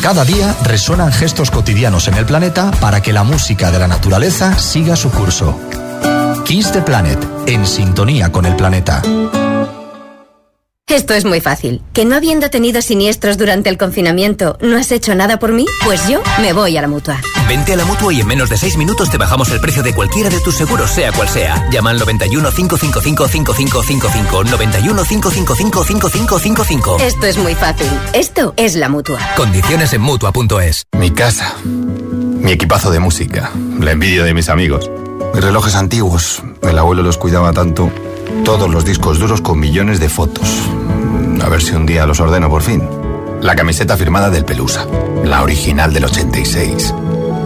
Cada 0.00 0.24
día 0.24 0.56
resuenan 0.62 1.12
gestos 1.12 1.50
cotidianos 1.50 2.06
en 2.06 2.14
el 2.14 2.24
planeta 2.24 2.70
para 2.80 3.02
que 3.02 3.12
la 3.12 3.24
música 3.24 3.72
de 3.72 3.80
la 3.80 3.88
naturaleza 3.88 4.56
siga 4.58 4.94
su 4.94 5.10
curso. 5.10 5.58
Kiss 6.44 6.70
the 6.70 6.82
Planet, 6.82 7.18
en 7.46 7.66
sintonía 7.66 8.30
con 8.30 8.46
el 8.46 8.54
planeta. 8.54 9.02
Esto 10.92 11.14
es 11.14 11.24
muy 11.24 11.40
fácil. 11.40 11.80
¿Que 11.94 12.04
no 12.04 12.14
habiendo 12.14 12.50
tenido 12.50 12.82
siniestros 12.82 13.38
durante 13.38 13.70
el 13.70 13.78
confinamiento, 13.78 14.58
no 14.60 14.76
has 14.76 14.92
hecho 14.92 15.14
nada 15.14 15.38
por 15.38 15.52
mí? 15.52 15.64
Pues 15.86 16.06
yo 16.06 16.20
me 16.42 16.52
voy 16.52 16.76
a 16.76 16.82
la 16.82 16.88
mutua. 16.88 17.18
Vente 17.48 17.72
a 17.72 17.76
la 17.76 17.86
mutua 17.86 18.12
y 18.12 18.20
en 18.20 18.26
menos 18.26 18.50
de 18.50 18.58
seis 18.58 18.76
minutos 18.76 19.08
te 19.08 19.16
bajamos 19.16 19.50
el 19.52 19.60
precio 19.60 19.82
de 19.82 19.94
cualquiera 19.94 20.28
de 20.28 20.38
tus 20.40 20.54
seguros, 20.54 20.90
sea 20.90 21.10
cual 21.12 21.30
sea. 21.30 21.66
Llama 21.70 21.90
al 21.92 21.98
91 21.98 22.50
555 22.50 23.26
5555. 23.26 24.44
91 24.44 25.04
555 25.04 25.84
5555. 25.84 26.96
Esto 27.00 27.26
es 27.26 27.38
muy 27.38 27.54
fácil. 27.54 27.88
Esto 28.12 28.52
es 28.58 28.74
la 28.74 28.90
mutua. 28.90 29.18
Condiciones 29.34 29.94
en 29.94 30.02
mutua.es. 30.02 30.84
Mi 30.98 31.10
casa. 31.10 31.54
Mi 31.64 32.52
equipazo 32.52 32.90
de 32.90 33.00
música. 33.00 33.50
La 33.80 33.92
envidia 33.92 34.24
de 34.24 34.34
mis 34.34 34.50
amigos. 34.50 34.90
Mis 35.32 35.42
relojes 35.42 35.74
antiguos. 35.74 36.42
El 36.62 36.78
abuelo 36.78 37.02
los 37.02 37.16
cuidaba 37.16 37.54
tanto. 37.54 37.90
Todos 38.44 38.68
los 38.68 38.84
discos 38.84 39.18
duros 39.18 39.40
con 39.40 39.58
millones 39.58 40.00
de 40.00 40.10
fotos. 40.10 40.68
A 41.42 41.48
ver 41.48 41.60
si 41.60 41.74
un 41.74 41.86
día 41.86 42.06
los 42.06 42.20
ordeno 42.20 42.48
por 42.48 42.62
fin. 42.62 42.88
La 43.40 43.56
camiseta 43.56 43.96
firmada 43.96 44.30
del 44.30 44.44
Pelusa. 44.44 44.86
La 45.24 45.42
original 45.42 45.92
del 45.92 46.04
86. 46.04 46.94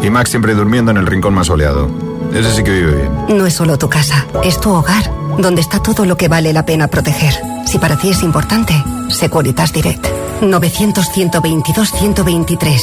Y 0.02 0.10
Max 0.10 0.28
siempre 0.30 0.54
durmiendo 0.54 0.90
en 0.90 0.98
el 0.98 1.06
rincón 1.06 1.32
más 1.32 1.46
soleado. 1.46 1.88
Ese 2.34 2.54
sí 2.54 2.62
que 2.62 2.72
vive 2.72 2.96
bien. 2.96 3.38
No 3.38 3.46
es 3.46 3.54
solo 3.54 3.78
tu 3.78 3.88
casa, 3.88 4.26
es 4.44 4.60
tu 4.60 4.70
hogar, 4.70 5.10
donde 5.38 5.62
está 5.62 5.82
todo 5.82 6.04
lo 6.04 6.18
que 6.18 6.28
vale 6.28 6.52
la 6.52 6.66
pena 6.66 6.88
proteger. 6.88 7.32
Si 7.66 7.78
para 7.78 7.96
ti 7.96 8.10
es 8.10 8.22
importante, 8.22 8.74
Securitas 9.08 9.72
Direct. 9.72 10.06
900-122-123. 10.42 12.82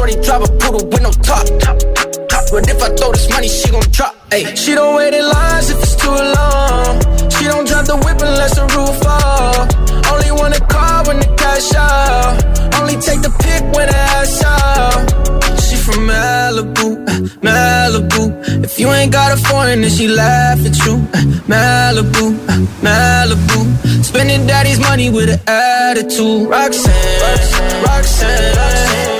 Shorty 0.00 0.16
drive 0.22 0.40
a 0.40 0.48
poodle 0.60 0.86
with 0.88 1.02
no 1.02 1.12
top. 1.28 1.44
But 2.50 2.64
if 2.72 2.82
I 2.82 2.88
throw 2.96 3.12
this 3.12 3.28
money, 3.28 3.48
she 3.48 3.68
gon' 3.70 3.84
drop. 3.92 4.16
Ay. 4.32 4.54
She 4.54 4.74
don't 4.74 4.96
wait 4.96 5.12
in 5.12 5.28
lines 5.28 5.68
if 5.68 5.76
it's 5.76 5.94
too 5.94 6.08
long. 6.08 6.96
She 7.36 7.44
don't 7.44 7.68
drive 7.68 7.86
the 7.86 7.96
whip 8.00 8.16
unless 8.16 8.54
the 8.56 8.64
roof 8.72 8.96
fall. 9.04 9.60
Only 10.10 10.30
wanna 10.40 10.60
call 10.72 11.04
when 11.04 11.18
the 11.20 11.28
cash 11.36 11.74
out. 11.74 12.32
Only 12.80 12.96
take 12.96 13.20
the 13.20 13.32
pick 13.44 13.62
when 13.76 13.88
the 13.92 13.98
ass 14.16 14.42
out. 14.42 15.04
She 15.64 15.76
from 15.76 16.08
Malibu, 16.08 16.86
uh, 17.06 17.20
Malibu. 17.44 18.64
If 18.64 18.80
you 18.80 18.88
ain't 18.88 19.12
got 19.12 19.36
a 19.36 19.36
foreign, 19.36 19.82
then 19.82 19.90
she 19.90 20.08
laugh 20.08 20.64
at 20.64 20.76
you. 20.86 20.94
Uh, 21.12 21.20
Malibu, 21.52 22.24
uh, 22.48 22.56
Malibu. 22.80 24.02
Spending 24.02 24.46
daddy's 24.46 24.80
money 24.80 25.10
with 25.10 25.28
an 25.28 25.40
attitude. 25.46 26.48
Roxanne, 26.48 27.20
Roxanne, 27.20 27.82
Roxanne. 27.84 28.56
Wanna 28.56 29.19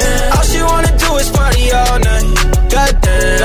all 1.70 1.98
night. 1.98 2.26
Goddamn, 2.72 3.40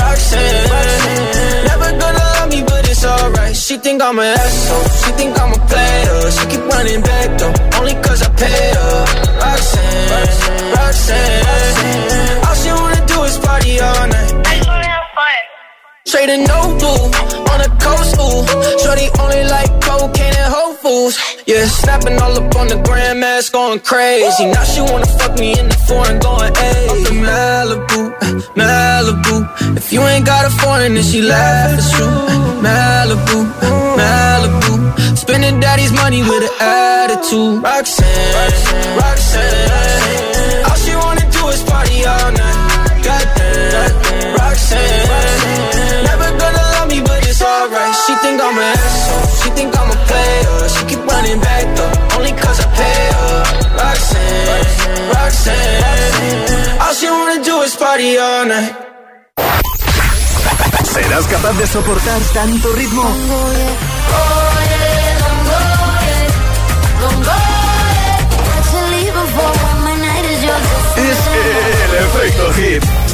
Roxanne, 0.00 0.64
Roxanne. 0.72 1.64
Never 1.70 1.90
gonna 2.00 2.24
love 2.34 2.48
me, 2.50 2.60
but 2.66 2.82
it's 2.90 3.04
alright. 3.04 3.56
She 3.56 3.76
think 3.78 4.02
I'm 4.02 4.18
an 4.18 4.34
asshole. 4.38 4.88
She 5.02 5.10
think 5.18 5.32
I'm 5.40 5.52
a 5.52 5.60
player. 5.70 6.30
She 6.36 6.44
keep 6.52 6.64
running 6.72 7.02
back 7.02 7.28
though, 7.38 7.54
only 7.78 7.94
cause 8.04 8.20
I 8.22 8.30
pay 8.42 8.66
her. 8.78 8.98
Roxanne, 9.42 10.08
Roxanne, 10.74 11.42
Roxanne. 11.48 12.44
All 12.46 12.56
she 12.60 12.70
wanna 12.80 13.02
do 13.06 13.18
is 13.28 13.38
party 13.38 13.80
all 13.80 14.06
night. 14.08 14.32
I 14.46 14.52
just 14.56 14.68
wanna 14.68 14.88
have 14.96 15.08
fun. 15.16 15.38
Straight 16.06 16.30
and 16.30 16.44
no 16.48 16.60
blue 16.78 17.43
on 17.54 17.60
the 17.64 17.70
coast, 17.86 18.12
ooh. 18.18 18.42
Shorty 18.82 19.08
only 19.22 19.42
like 19.54 19.70
cocaine 19.86 20.36
and 20.42 20.50
Whole 20.54 20.74
Foods. 20.82 21.16
Yeah, 21.46 21.66
snapping 21.66 22.16
all 22.22 22.34
up 22.40 22.54
on 22.56 22.66
the 22.68 22.78
grandmas, 22.86 23.48
going 23.50 23.80
crazy. 23.80 24.46
Now 24.46 24.64
she 24.64 24.80
wanna 24.80 25.10
fuck 25.18 25.38
me 25.38 25.48
in 25.58 25.66
the 25.68 25.78
foreign, 25.86 26.18
going 26.18 26.52
hey. 26.54 26.88
Malibu, 27.24 28.00
Malibu. 28.58 29.36
If 29.76 29.92
you 29.92 30.00
ain't 30.02 30.26
got 30.26 30.42
a 30.50 30.52
foreign, 30.60 30.94
then 30.94 31.04
she 31.04 31.20
laugh 31.22 31.78
you. 31.98 32.04
Uh, 32.04 32.64
Malibu, 32.66 33.38
Malibu. 34.00 34.72
Spending 35.16 35.60
daddy's 35.60 35.92
money 35.92 36.22
with 36.22 36.42
an 36.50 36.54
attitude. 36.60 37.62
Roxanne, 37.62 38.34
Roxanne. 38.98 39.83
Think 48.24 48.40
I'm 48.40 48.56
an 48.56 48.76
asshole. 48.84 49.26
She 49.40 49.48
think 49.58 49.70
I'm 49.80 49.90
a 49.96 49.98
player. 50.08 50.56
She 50.74 50.82
keep 50.90 51.02
running 51.12 51.40
back 51.46 51.64
though, 51.76 52.16
only 52.16 52.32
cause 52.42 52.58
I 52.64 52.66
pay 52.78 53.00
her. 53.18 53.38
Roxanne, 53.80 54.66
Roxanne. 55.14 56.80
All 56.82 56.94
she 56.98 57.06
wanna 57.16 57.38
do 57.48 57.54
is 57.66 57.74
party 57.76 58.10
all 58.26 58.44
night. 58.54 58.74
¿Serás 60.94 61.26
capaz 61.26 61.54
de 61.58 61.66
soportar 61.66 62.20
tanto 62.32 62.68
ritmo? 62.72 63.06
Es 70.96 71.18
el 71.84 71.92
efecto 72.06 72.52
hit. 72.54 73.13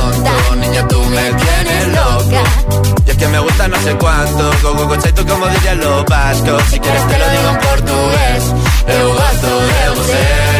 Como 5.25 5.47
dirían 5.47 5.79
los 5.79 6.05
vascos. 6.05 6.63
Si 6.69 6.79
quieres 6.79 7.07
te 7.07 7.17
lo 7.17 7.29
digo 7.29 7.49
en 7.49 7.57
portugués, 7.57 8.43
eu 8.87 9.07
gosto 9.13 9.49
de 9.69 9.89
você. 9.95 10.51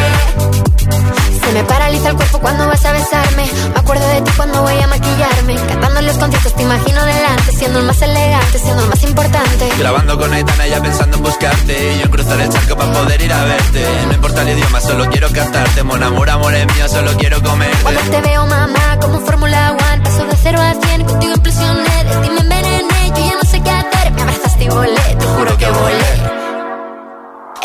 Se 1.44 1.52
me 1.52 1.64
paraliza 1.64 2.08
el 2.08 2.16
cuerpo 2.16 2.38
cuando 2.38 2.66
vas 2.66 2.84
a 2.84 2.92
besarme. 2.92 3.44
Me 3.74 3.80
acuerdo 3.80 4.06
de 4.08 4.22
ti 4.22 4.30
cuando 4.36 4.62
voy 4.62 4.78
a 4.80 4.86
maquillarme. 4.86 5.54
Cantando 5.68 6.00
los 6.02 6.16
conciertos 6.16 6.54
te 6.54 6.62
imagino 6.62 7.04
delante. 7.04 7.52
Siendo 7.52 7.80
el 7.80 7.84
más 7.84 8.00
elegante, 8.00 8.58
siendo 8.58 8.82
el 8.84 8.88
más 8.88 9.02
importante. 9.02 9.68
Grabando 9.78 10.18
con 10.18 10.32
Aitana 10.32 10.66
ya 10.66 10.80
pensando 10.80 11.16
en 11.18 11.22
buscarte. 11.22 11.94
Y 11.94 11.98
yo 11.98 12.04
en 12.04 12.10
cruzar 12.10 12.40
el 12.40 12.48
charco 12.48 12.76
para 12.76 12.92
poder 12.92 13.20
ir 13.20 13.32
a 13.32 13.44
verte. 13.44 13.86
No 14.06 14.12
importa 14.14 14.42
el 14.42 14.48
idioma, 14.56 14.80
solo 14.80 15.10
quiero 15.10 15.30
cantarte. 15.30 15.82
Mon 15.82 16.02
amor, 16.02 16.30
amor 16.30 16.54
es 16.54 16.66
mío, 16.74 16.88
solo 16.88 17.12
quiero 17.18 17.42
comerte. 17.42 17.82
Cuando 17.82 18.00
te 18.00 18.20
veo, 18.22 18.46
mamá, 18.46 18.98
como 19.00 19.20
Fórmula 19.20 19.72
One. 19.72 20.02
Paso 20.02 20.24
de 20.24 20.36
cero 20.42 20.60
a 20.60 20.74
cien, 20.86 21.04
contigo 21.04 21.34
impresioné. 21.34 22.04
De 22.04 22.16
ti 22.22 22.30
me 22.30 22.40
envenené, 22.40 23.12
yo 23.14 23.26
ya 23.26 23.34
no 23.34 23.41
Me 24.62 24.68
volé, 24.68 25.16
te 25.18 25.26
juro 25.26 25.58
que 25.58 25.66
volé. 25.66 26.12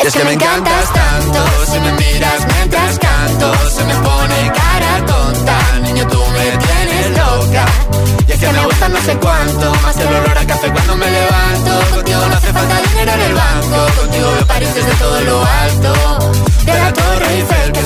Es 0.04 0.12
que 0.12 0.24
me 0.24 0.32
encantas 0.32 0.92
tanto, 0.92 1.44
si 1.70 1.78
me 1.78 1.92
miras 1.92 2.46
mientras 2.56 2.98
canto, 2.98 3.54
se 3.70 3.84
me 3.84 3.94
pone 3.94 4.52
cara 4.52 5.06
tonta, 5.06 5.58
niño 5.80 6.04
tú 6.08 6.18
me 6.18 6.44
tienes 6.66 7.10
loca. 7.16 7.66
Y 8.26 8.32
es 8.32 8.40
que 8.40 8.48
me 8.48 8.64
gusta 8.64 8.88
no 8.88 9.00
sé 9.02 9.16
cuánto, 9.16 9.74
más 9.80 9.96
que 9.96 10.02
el 10.02 10.08
olor 10.08 10.38
a 10.38 10.44
café 10.44 10.72
cuando 10.72 10.96
me 10.96 11.08
levanto. 11.08 11.94
Contigo 11.94 12.20
no 12.26 12.36
hace 12.36 12.52
falta 12.52 12.80
dinero 12.90 13.12
en 13.12 13.20
el 13.20 13.34
banco, 13.34 14.00
contigo 14.00 14.32
veo 14.32 14.46
París 14.46 14.74
desde 14.74 14.94
todo 14.94 15.20
lo 15.20 15.44
alto. 15.44 16.32
De 16.64 16.74
la 16.74 16.92
Torre 16.92 17.34
Eiffel, 17.36 17.72
que 17.72 17.82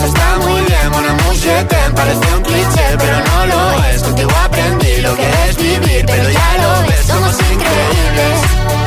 parece 1.95 2.35
un 2.35 2.43
cliché, 2.43 2.97
pero 2.99 3.17
no 3.21 3.47
lo 3.47 3.85
es. 3.85 4.03
Contigo 4.03 4.31
aprendí 4.45 4.97
lo 5.03 5.15
que 5.15 5.29
es 5.49 5.57
vivir, 5.57 6.05
pero 6.07 6.31
ya 6.31 6.57
lo 6.63 6.89
ves, 6.89 7.07
somos 7.07 7.37
increíbles. 7.53 8.82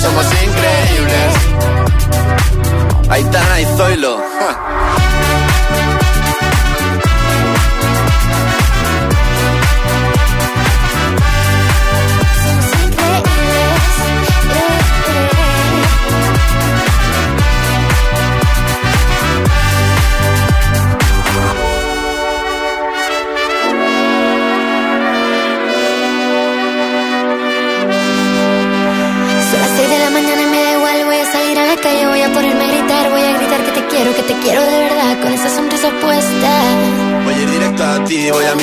Somos 0.00 0.24
increíbles. 0.24 1.34
Ahí 3.10 3.22
está, 3.22 3.54
ahí 3.54 3.66
Zoilo. 3.76 4.18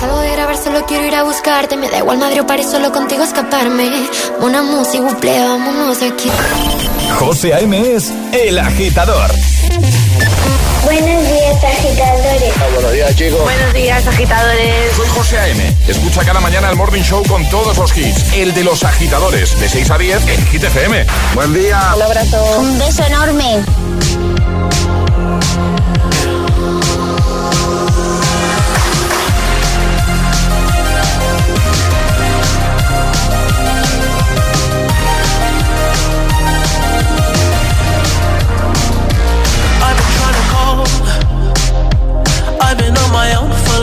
Salgo 0.00 0.20
de 0.20 0.32
grabar, 0.32 0.56
solo 0.56 0.84
quiero 0.86 1.06
ir 1.06 1.14
a 1.14 1.22
buscarte. 1.22 1.76
Me 1.76 1.88
da 1.88 1.98
igual 1.98 2.18
Madrid 2.18 2.42
o 2.42 2.46
París, 2.46 2.66
solo 2.70 2.92
contigo 2.92 3.22
escaparme. 3.22 3.90
Una 4.40 4.62
música, 4.62 5.02
buple, 5.02 5.38
vámonos 5.38 5.98
aquí. 6.02 6.30
José 7.18 7.54
A.M. 7.54 7.94
es 7.94 8.12
el 8.32 8.58
agitador. 8.58 9.30
Buenos 10.84 11.28
días, 11.28 11.64
agitadores. 11.64 12.52
Ah, 12.58 12.66
buenos 12.74 12.92
días, 12.92 13.16
chicos. 13.16 13.42
Buenos 13.42 13.74
días, 13.74 14.06
agitadores. 14.06 14.92
Soy 14.96 15.08
José 15.08 15.38
A.M. 15.38 15.76
Escucha 15.86 16.24
cada 16.24 16.40
mañana 16.40 16.70
el 16.70 16.76
Morning 16.76 17.02
Show 17.02 17.22
con 17.26 17.48
todos 17.50 17.76
los 17.76 17.96
hits. 17.96 18.32
El 18.34 18.54
de 18.54 18.64
los 18.64 18.82
agitadores, 18.82 19.58
de 19.60 19.68
6 19.68 19.90
a 19.90 19.98
10 19.98 20.28
en 20.28 20.46
Hit 20.46 20.64
FM. 20.64 21.06
Buen 21.34 21.52
día. 21.54 21.92
Un 21.96 22.02
abrazo. 22.02 22.60
Un 22.60 22.78
beso 22.78 23.02
enorme. 23.04 23.64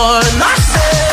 Oh, 0.00 0.20
I 0.22 1.07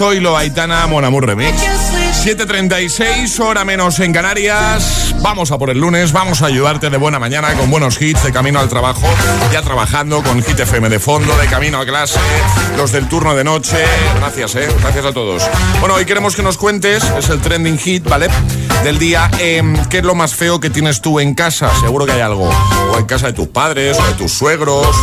Ante 0.00 0.14
esto 0.14 0.14
y 0.14 0.20
lo 0.20 0.34
Aitana 0.34 0.86
Monamur 0.86 1.26
Remix. 1.26 1.99
7.36, 2.20 3.40
hora 3.40 3.64
menos 3.64 3.98
en 3.98 4.12
Canarias. 4.12 5.14
Vamos 5.22 5.52
a 5.52 5.58
por 5.58 5.70
el 5.70 5.78
lunes, 5.78 6.12
vamos 6.12 6.42
a 6.42 6.46
ayudarte 6.46 6.90
de 6.90 6.98
buena 6.98 7.18
mañana 7.18 7.54
con 7.54 7.70
buenos 7.70 8.00
hits 8.00 8.22
de 8.24 8.30
camino 8.30 8.60
al 8.60 8.68
trabajo, 8.68 9.06
ya 9.50 9.62
trabajando 9.62 10.22
con 10.22 10.42
Hit 10.42 10.60
FM 10.60 10.90
de 10.90 10.98
fondo, 10.98 11.34
de 11.38 11.46
camino 11.46 11.80
a 11.80 11.86
clase, 11.86 12.20
los 12.76 12.92
del 12.92 13.08
turno 13.08 13.34
de 13.34 13.42
noche. 13.44 13.78
Gracias, 14.16 14.54
eh, 14.56 14.68
gracias 14.82 15.06
a 15.06 15.12
todos. 15.14 15.48
Bueno, 15.80 15.94
hoy 15.94 16.04
queremos 16.04 16.36
que 16.36 16.42
nos 16.42 16.58
cuentes, 16.58 17.02
es 17.18 17.30
el 17.30 17.40
trending 17.40 17.78
hit, 17.78 18.04
¿vale? 18.06 18.28
Del 18.84 18.98
día, 18.98 19.30
em, 19.38 19.74
¿qué 19.88 19.98
es 19.98 20.04
lo 20.04 20.14
más 20.14 20.34
feo 20.34 20.60
que 20.60 20.68
tienes 20.68 21.00
tú 21.00 21.20
en 21.20 21.34
casa? 21.34 21.70
Seguro 21.80 22.04
que 22.04 22.12
hay 22.12 22.20
algo. 22.20 22.50
O 22.92 22.98
en 22.98 23.06
casa 23.06 23.28
de 23.28 23.32
tus 23.32 23.48
padres, 23.48 23.98
o 23.98 24.06
de 24.06 24.12
tus 24.14 24.32
suegros. 24.32 24.94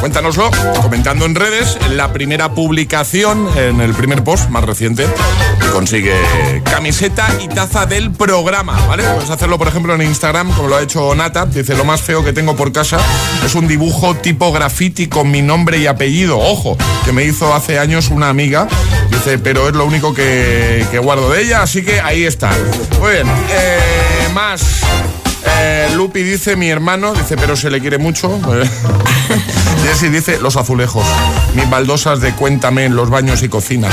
Cuéntanoslo 0.00 0.50
comentando 0.82 1.24
en 1.24 1.34
redes 1.34 1.78
la 1.90 2.12
primera 2.12 2.52
publicación, 2.52 3.48
en 3.56 3.80
el 3.80 3.94
primer 3.94 4.22
post 4.22 4.50
más 4.50 4.64
reciente, 4.64 5.06
consigue 5.72 6.14
camiseta 6.62 7.26
y 7.40 7.48
taza 7.48 7.86
del 7.86 8.10
programa, 8.12 8.78
¿vale? 8.86 9.02
Puedes 9.02 9.30
hacerlo, 9.30 9.58
por 9.58 9.68
ejemplo, 9.68 9.94
en 9.94 10.02
Instagram, 10.02 10.52
como 10.52 10.68
lo 10.68 10.76
ha 10.76 10.82
hecho 10.82 11.14
Nata. 11.14 11.46
Dice, 11.46 11.74
lo 11.74 11.84
más 11.84 12.00
feo 12.00 12.24
que 12.24 12.32
tengo 12.32 12.56
por 12.56 12.72
casa 12.72 12.98
es 13.44 13.54
un 13.54 13.66
dibujo 13.66 14.14
tipo 14.16 14.52
graffiti 14.52 15.08
con 15.08 15.30
mi 15.30 15.42
nombre 15.42 15.78
y 15.78 15.86
apellido. 15.86 16.38
Ojo, 16.38 16.76
que 17.04 17.12
me 17.12 17.24
hizo 17.24 17.54
hace 17.54 17.78
años 17.78 18.08
una 18.10 18.28
amiga. 18.28 18.68
Dice, 19.10 19.38
pero 19.38 19.68
es 19.68 19.74
lo 19.74 19.84
único 19.84 20.14
que, 20.14 20.86
guardo 21.02 21.30
de 21.30 21.42
ella, 21.42 21.62
así 21.62 21.82
que 21.82 22.00
ahí 22.00 22.24
está. 22.24 22.50
Muy 23.00 23.12
bien, 23.12 23.26
eh, 23.50 24.28
más. 24.32 24.82
Eh, 25.46 25.88
Lupi 25.94 26.22
dice, 26.22 26.56
mi 26.56 26.68
hermano, 26.68 27.14
dice, 27.14 27.36
pero 27.36 27.56
se 27.56 27.70
le 27.70 27.80
quiere 27.80 27.98
mucho. 27.98 28.40
Jessy 29.84 30.08
dice, 30.08 30.38
los 30.40 30.56
azulejos. 30.56 31.04
Mis 31.54 31.68
baldosas 31.68 32.20
de 32.20 32.32
cuéntame 32.32 32.84
en 32.84 32.96
los 32.96 33.10
baños 33.10 33.42
y 33.42 33.48
cocina. 33.48 33.88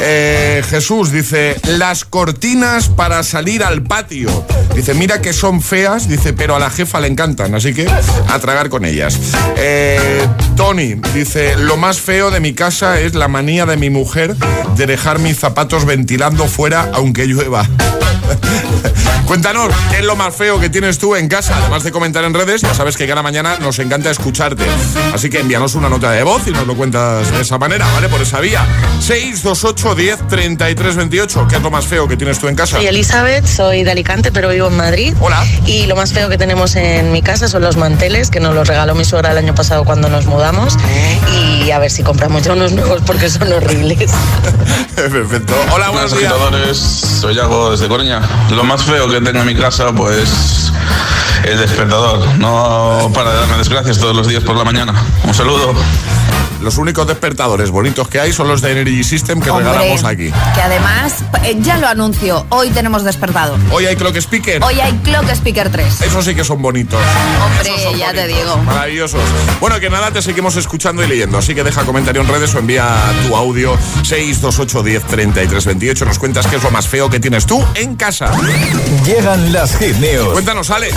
Eh, 0.00 0.62
Jesús 0.68 1.10
dice, 1.10 1.56
las 1.64 2.04
cortinas 2.04 2.88
para 2.88 3.22
salir 3.22 3.64
al 3.64 3.82
patio. 3.82 4.44
Dice, 4.74 4.94
mira 4.94 5.20
que 5.20 5.32
son 5.32 5.62
feas, 5.62 6.08
dice, 6.08 6.32
pero 6.32 6.56
a 6.56 6.58
la 6.58 6.70
jefa 6.70 7.00
le 7.00 7.08
encantan, 7.08 7.54
así 7.54 7.74
que 7.74 7.88
a 7.88 8.38
tragar 8.38 8.68
con 8.68 8.84
ellas. 8.84 9.18
Eh, 9.56 10.26
Tony 10.56 10.94
dice, 11.14 11.56
lo 11.56 11.76
más 11.76 12.00
feo 12.00 12.30
de 12.30 12.40
mi 12.40 12.54
casa 12.54 12.98
es 13.00 13.14
la 13.14 13.28
manía 13.28 13.66
de 13.66 13.76
mi 13.76 13.90
mujer 13.90 14.36
de 14.76 14.86
dejar 14.86 15.18
mis 15.18 15.38
zapatos 15.38 15.84
ventilando 15.84 16.46
fuera 16.46 16.90
aunque 16.92 17.26
llueva. 17.26 17.68
Cuéntanos, 19.26 19.74
¿qué 19.90 19.98
es 19.98 20.04
lo 20.04 20.16
más 20.16 20.36
feo 20.36 20.60
que 20.60 20.68
tienes 20.68 20.98
tú 20.98 21.16
en 21.16 21.28
casa? 21.28 21.56
Además 21.56 21.82
de 21.82 21.90
comentar 21.90 22.24
en 22.24 22.34
redes, 22.34 22.60
ya 22.60 22.74
sabes 22.74 22.96
que 22.96 23.06
cada 23.06 23.22
mañana 23.22 23.56
nos 23.58 23.78
encanta 23.78 24.10
escucharte. 24.10 24.64
Así 25.14 25.30
que 25.30 25.40
envíanos 25.40 25.74
una 25.74 25.88
nota 25.88 26.10
de 26.10 26.22
voz 26.22 26.46
y 26.46 26.50
nos 26.50 26.66
lo 26.66 26.76
cuentas 26.76 27.30
de 27.32 27.40
esa 27.40 27.56
manera, 27.56 27.86
¿vale? 27.94 28.08
Por 28.08 28.20
esa 28.20 28.40
vía. 28.40 28.66
628 29.00 29.94
10 29.94 30.28
33 30.28 30.96
28. 30.96 31.46
¿Qué 31.48 31.56
es 31.56 31.62
lo 31.62 31.70
más 31.70 31.86
feo 31.86 32.06
que 32.06 32.16
tienes 32.16 32.38
tú 32.38 32.48
en 32.48 32.54
casa? 32.54 32.76
Soy 32.76 32.86
Elizabeth, 32.86 33.46
soy 33.46 33.82
de 33.82 33.92
Alicante, 33.92 34.30
pero 34.30 34.50
vivo 34.50 34.68
en 34.68 34.76
Madrid. 34.76 35.14
Hola. 35.20 35.42
Y 35.66 35.86
lo 35.86 35.96
más 35.96 36.12
feo 36.12 36.28
que 36.28 36.36
tenemos 36.36 36.76
en 36.76 37.10
mi 37.10 37.22
casa 37.22 37.48
son 37.48 37.62
los 37.62 37.76
manteles, 37.76 38.28
que 38.30 38.40
nos 38.40 38.54
los 38.54 38.68
regaló 38.68 38.94
mi 38.94 39.06
suegra 39.06 39.32
el 39.32 39.38
año 39.38 39.54
pasado 39.54 39.84
cuando 39.84 40.10
nos 40.10 40.26
mudamos. 40.26 40.76
Y 41.64 41.70
a 41.70 41.78
ver 41.78 41.90
si 41.90 42.02
compramos 42.02 42.42
ya 42.42 42.52
unos 42.52 42.72
nuevos 42.72 43.00
porque 43.06 43.30
son 43.30 43.50
horribles. 43.50 44.10
Perfecto. 44.94 45.54
Hola, 45.72 45.90
buenos 45.90 46.16
días. 46.16 46.76
Soy 46.76 47.34
Yago 47.34 47.70
desde 47.70 47.88
Coruña. 47.88 48.20
Lo 48.50 48.64
más 48.64 48.82
feo 48.82 49.08
que 49.08 49.13
tengo 49.20 49.40
en 49.40 49.46
mi 49.46 49.54
casa, 49.54 49.92
pues 49.92 50.72
el 51.44 51.58
despertador. 51.58 52.26
No 52.38 53.10
para 53.14 53.32
de 53.32 53.40
darme 53.40 53.58
desgracias 53.58 53.98
todos 53.98 54.16
los 54.16 54.26
días 54.28 54.42
por 54.42 54.56
la 54.56 54.64
mañana. 54.64 54.94
Un 55.24 55.34
saludo. 55.34 55.74
Los 56.64 56.78
únicos 56.78 57.06
despertadores 57.06 57.70
bonitos 57.70 58.08
que 58.08 58.18
hay 58.20 58.32
son 58.32 58.48
los 58.48 58.62
de 58.62 58.72
Energy 58.72 59.04
System 59.04 59.38
que 59.38 59.50
regalamos 59.50 60.02
aquí. 60.02 60.32
Que 60.54 60.62
además, 60.62 61.16
eh, 61.42 61.58
ya 61.60 61.76
lo 61.76 61.86
anuncio, 61.86 62.46
hoy 62.48 62.70
tenemos 62.70 63.04
despertador. 63.04 63.58
Hoy 63.70 63.84
hay 63.84 63.96
Clock 63.96 64.16
Speaker. 64.16 64.64
Hoy 64.64 64.80
hay 64.80 64.94
Clock 65.04 65.28
Speaker 65.28 65.68
3. 65.68 66.00
Eso 66.00 66.22
sí 66.22 66.34
que 66.34 66.42
son 66.42 66.62
bonitos. 66.62 66.98
Hombre, 67.44 67.98
ya 67.98 68.14
te 68.14 68.26
digo. 68.26 68.56
Maravillosos. 68.64 69.20
Bueno, 69.60 69.78
que 69.78 69.90
nada, 69.90 70.10
te 70.10 70.22
seguimos 70.22 70.56
escuchando 70.56 71.04
y 71.04 71.06
leyendo. 71.06 71.36
Así 71.36 71.54
que 71.54 71.62
deja 71.62 71.82
comentario 71.84 72.22
en 72.22 72.28
redes 72.28 72.54
o 72.54 72.60
envía 72.60 72.96
tu 73.26 73.36
audio 73.36 73.76
628 74.02 74.82
10 74.82 75.04
33 75.04 75.66
28. 75.66 76.04
Nos 76.06 76.18
cuentas 76.18 76.46
qué 76.46 76.56
es 76.56 76.62
lo 76.62 76.70
más 76.70 76.88
feo 76.88 77.10
que 77.10 77.20
tienes 77.20 77.44
tú 77.44 77.62
en 77.74 77.96
casa. 77.96 78.32
Llegan 79.04 79.52
las 79.52 79.76
hit 79.76 79.96
Cuéntanos, 80.32 80.70
Ale. 80.70 80.88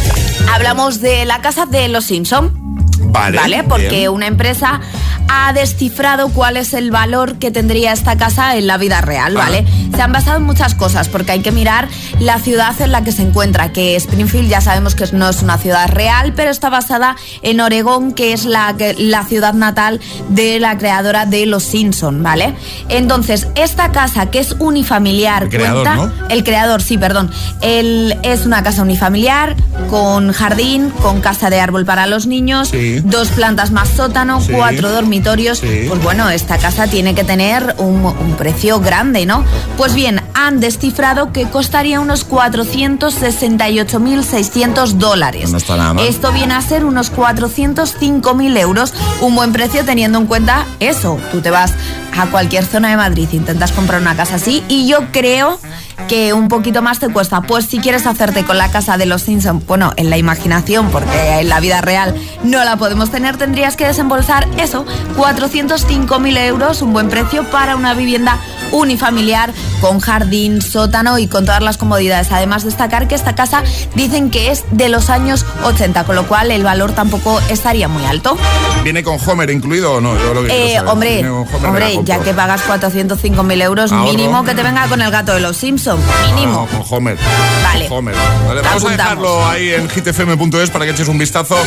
Hablamos 0.54 1.02
de 1.02 1.26
la 1.26 1.42
casa 1.42 1.66
de 1.66 1.90
los 1.90 2.06
Simpson. 2.06 2.77
Vale. 3.20 3.38
¿Vale? 3.38 3.64
Porque 3.64 4.10
una 4.10 4.28
empresa 4.28 4.82
ha 5.30 5.54
descifrado 5.54 6.30
cuál 6.30 6.58
es 6.58 6.74
el 6.74 6.92
valor 6.92 7.38
que 7.38 7.52
tendría 7.52 7.92
esta 7.92 8.18
casa 8.18 8.56
en 8.56 8.68
la 8.68 8.78
vida 8.78 9.02
real, 9.02 9.36
¿vale? 9.36 9.66
Se 9.96 10.02
han 10.02 10.12
basado 10.12 10.38
en 10.38 10.44
muchas 10.44 10.76
cosas, 10.76 11.10
porque 11.10 11.34
hay 11.34 11.42
que 11.42 11.52
mirar 11.52 11.88
la 12.20 12.40
ciudad 12.40 12.80
en 12.82 12.92
la 12.92 13.04
que 13.04 13.12
se 13.12 13.24
encuentra, 13.24 13.74
que 13.74 13.96
Springfield 13.96 14.50
ya 14.50 14.62
sabemos 14.62 14.96
que 14.96 15.06
no 15.12 15.30
es 15.30 15.42
una 15.42 15.58
ciudad 15.58 15.90
real, 15.90 16.34
pero 16.36 16.52
está 16.52 16.70
basada 16.70 17.16
en 17.42 17.60
Oregón, 17.60 18.14
que 18.14 18.34
es 18.34 18.46
la, 18.46 18.76
la 18.98 19.24
ciudad 19.26 19.54
natal 19.54 20.00
de 20.30 20.60
la 20.60 20.78
creadora 20.78 21.26
de 21.26 21.46
Los 21.46 21.64
Simpson, 21.64 22.24
¿vale? 22.24 22.54
Entonces, 22.90 23.48
esta 23.56 23.92
casa 23.92 24.28
que 24.28 24.40
es 24.40 24.56
unifamiliar, 24.60 25.44
el 25.44 25.50
creador, 25.50 25.84
cuenta, 25.84 25.96
¿no? 25.96 26.28
el 26.30 26.44
creador, 26.44 26.82
sí, 26.82 26.98
perdón, 26.98 27.32
el, 27.62 28.18
es 28.24 28.46
una 28.46 28.64
casa 28.64 28.82
unifamiliar 28.82 29.56
con 29.90 30.32
jardín, 30.32 30.90
con 31.02 31.22
casa 31.22 31.50
de 31.50 31.60
árbol 31.60 31.86
para 31.86 32.08
los 32.08 32.28
niños, 32.28 32.70
Sí. 32.70 33.02
Dos 33.10 33.30
plantas 33.30 33.72
más 33.72 33.90
sótano, 33.90 34.42
Sí. 34.42 34.52
cuatro 34.54 34.92
dormitorios. 34.92 35.60
Sí. 35.60 35.86
Pues 35.88 36.02
bueno, 36.02 36.30
esta 36.30 36.58
casa 36.58 36.88
tiene 36.88 37.16
que 37.16 37.24
tener 37.24 37.76
un, 37.78 38.06
un 38.06 38.36
precio 38.38 38.80
grande, 38.80 39.26
¿no? 39.26 39.44
Pues 39.78 39.94
bien, 39.96 40.22
han 40.34 40.60
descifrado 40.60 41.32
que 41.32 41.46
costaría 41.50 42.00
unos 42.00 42.28
468.600 42.30 44.94
dólares. 44.94 45.52
No 45.52 45.58
está 45.58 45.76
nada 45.78 45.94
mal. 45.94 46.06
Esto 46.06 46.32
viene 46.32 46.54
a 46.54 46.62
ser 46.62 46.86
unos 46.86 47.12
405.000 47.12 48.58
euros, 48.58 48.94
un 49.22 49.36
buen 49.36 49.52
precio 49.52 49.84
teniendo 49.86 50.20
en 50.20 50.26
cuenta 50.28 50.66
eso. 50.80 51.18
Tú 51.32 51.42
te 51.42 51.52
vas 51.52 51.74
a 52.18 52.26
cualquier 52.28 52.66
zona 52.66 52.90
de 52.90 52.98
Madrid, 52.98 53.28
intentas 53.32 53.72
comprar 53.72 54.02
una 54.02 54.16
casa 54.16 54.36
así 54.36 54.64
y 54.68 54.88
yo 54.88 55.12
creo 55.12 55.60
que 56.08 56.34
un 56.34 56.48
poquito 56.48 56.82
más 56.82 57.00
te 57.00 57.10
cuesta. 57.10 57.42
Pues 57.42 57.66
si 57.66 57.80
quieres 57.80 58.08
hacerte 58.08 58.44
con 58.44 58.58
la 58.58 58.70
casa 58.72 58.98
de 58.98 59.06
los 59.06 59.22
Simpson, 59.24 59.64
bueno, 59.68 59.94
en 59.98 60.10
la 60.10 60.18
imaginación, 60.18 60.90
porque 60.90 61.40
en 61.40 61.50
la 61.50 61.60
vida 61.60 61.82
real 61.82 62.16
no 62.44 62.64
la 62.64 62.78
podemos 62.78 62.87
tener, 62.96 63.38
tendrías 63.38 63.76
que 63.76 63.86
desembolsar 63.86 64.48
eso, 64.58 64.86
405.000 65.18 66.38
euros, 66.38 66.82
un 66.82 66.94
buen 66.94 67.10
precio 67.10 67.44
para 67.50 67.76
una 67.76 67.94
vivienda 67.94 68.40
unifamiliar 68.72 69.54
con 69.82 70.00
jardín, 70.00 70.62
sótano 70.62 71.20
y 71.20 71.28
con 71.28 71.46
todas 71.46 71.62
las 71.62 71.78
comodidades. 71.78 72.32
Además, 72.32 72.64
destacar 72.64 73.08
que 73.08 73.16
esta 73.16 73.36
casa 73.36 73.64
dicen 73.96 74.30
que 74.30 74.52
es 74.52 74.64
de 74.72 74.90
los 74.90 75.10
años 75.10 75.46
80, 75.64 76.06
con 76.06 76.16
lo 76.16 76.28
cual 76.28 76.52
el 76.52 76.64
valor 76.64 76.94
tampoco 76.94 77.40
estaría 77.50 77.88
muy 77.88 78.06
alto. 78.06 78.38
¿Viene 78.84 79.04
con 79.04 79.18
Homer 79.26 79.50
incluido 79.50 79.94
o 79.94 80.02
no? 80.02 80.18
Yo 80.18 80.34
lo 80.34 80.42
que 80.44 80.48
quiero 80.50 80.86
Eh, 80.86 80.92
hombre, 80.92 81.30
hombre, 81.30 82.00
ya 82.04 82.20
que 82.20 82.34
pagas 82.34 82.62
405.000 82.66 83.62
euros, 83.62 83.92
Ahorro. 83.92 84.12
mínimo 84.12 84.44
que 84.44 84.56
te 84.56 84.64
venga 84.64 84.88
con 84.88 85.02
el 85.02 85.12
gato 85.12 85.34
de 85.34 85.42
los 85.42 85.58
Simpsons, 85.58 86.04
mínimo. 86.34 86.68
No, 86.72 86.84
con 86.84 86.98
Homer. 86.98 87.18
Vale. 87.64 87.88
Con 87.88 87.98
Homer. 88.00 88.16
Vale, 88.48 88.62
vamos 88.62 88.86
a 88.86 88.90
dejarlo 88.90 89.48
ahí 89.48 89.74
en 89.74 89.90
hitfm.es 89.90 90.70
para 90.70 90.86
que 90.86 90.92
eches 90.92 91.08
un 91.08 91.18
vistazo 91.18 91.58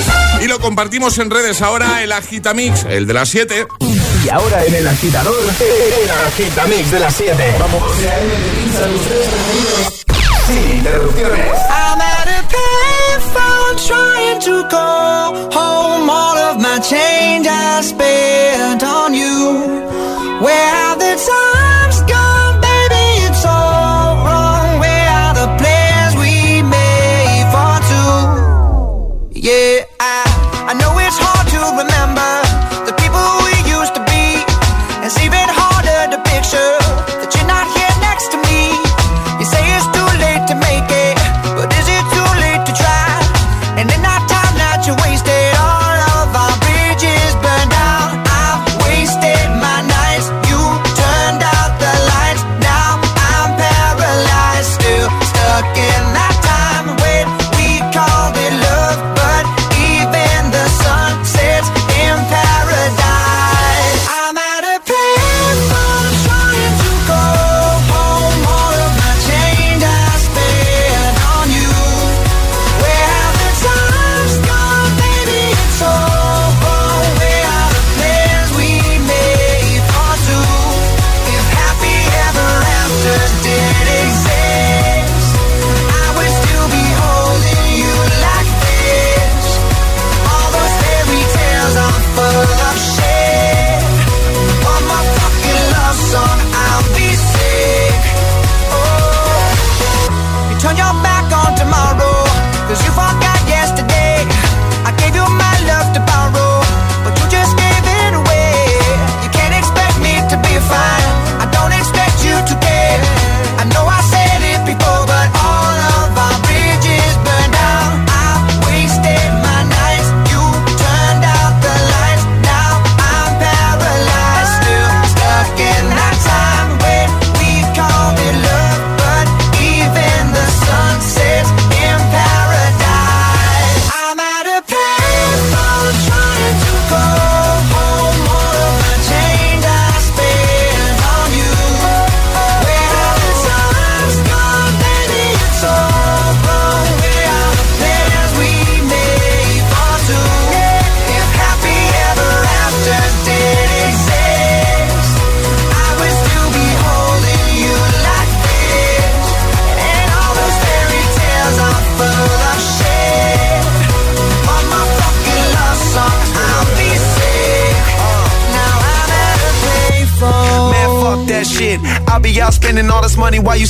y 0.43 0.49
lo 0.49 0.59
compartimos 0.61 1.10
en 1.19 1.31
redes 1.31 1.61
ahora 1.63 2.03
el 2.03 2.13
Agitamix, 2.13 2.85
el 2.85 3.07
de 3.07 3.15
las 3.15 3.29
7. 3.31 3.67
Y 4.25 4.29
ahora 4.29 4.65
en 4.65 4.75
el 4.75 4.87
agitador, 4.87 5.35
el 5.43 6.11
agitamix 6.11 6.91
de 6.91 7.01
las 7.01 7.15
7. 7.15 7.57
Vamos. 7.59 7.83
Sin 10.47 10.77
interrupciones. 10.79 11.47
I'm 11.71 12.01
at 12.01 12.29
a 12.29 12.43
payphone 12.49 13.77
trying 13.87 14.41
to 14.41 14.69
call 14.69 15.35
home. 15.53 16.11
All 16.11 16.39
of 16.39 16.59
my 16.59 16.79
change 16.81 17.47
I 17.49 17.81
spent 17.83 18.83
on 18.83 19.15
you. 19.15 19.81
Where 20.41 20.69
have 20.69 20.99
the 20.99 21.17
times 21.17 21.50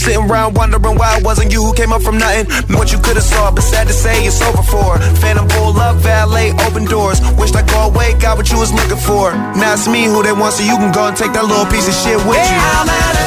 sitting 0.01 0.25
around 0.25 0.57
wondering 0.57 0.97
why 0.97 1.19
it 1.19 1.25
wasn't 1.25 1.53
you 1.53 1.63
who 1.63 1.73
came 1.75 1.93
up 1.93 2.01
from 2.03 2.17
nothing. 2.17 2.49
What 2.77 2.91
you 2.93 2.99
could've 2.99 3.23
saw, 3.23 3.53
but 3.53 3.63
sad 3.63 3.87
to 3.89 3.93
say 3.93 4.25
it's 4.25 4.41
over 4.41 4.65
for. 4.65 4.99
Phantom 5.21 5.47
pull 5.49 5.77
up, 5.79 5.97
valet, 5.97 6.53
open 6.67 6.87
doors. 6.87 7.21
Wished 7.37 7.55
I 7.55 7.63
go 7.63 7.93
away, 7.93 8.15
got 8.19 8.39
what 8.39 8.51
you 8.51 8.59
was 8.59 8.73
looking 8.73 8.97
for. 8.97 9.33
Now 9.61 9.75
it's 9.75 9.87
me 9.87 10.05
who 10.05 10.23
they 10.23 10.33
want, 10.33 10.55
so 10.55 10.65
you 10.65 10.77
can 10.81 10.93
go 10.93 11.07
and 11.07 11.17
take 11.17 11.33
that 11.37 11.45
little 11.45 11.69
piece 11.69 11.87
of 11.87 11.95
shit 11.95 12.17
with 12.25 12.41
you. 12.41 12.61
I'm 12.81 12.89
at 12.89 13.15
a 13.21 13.27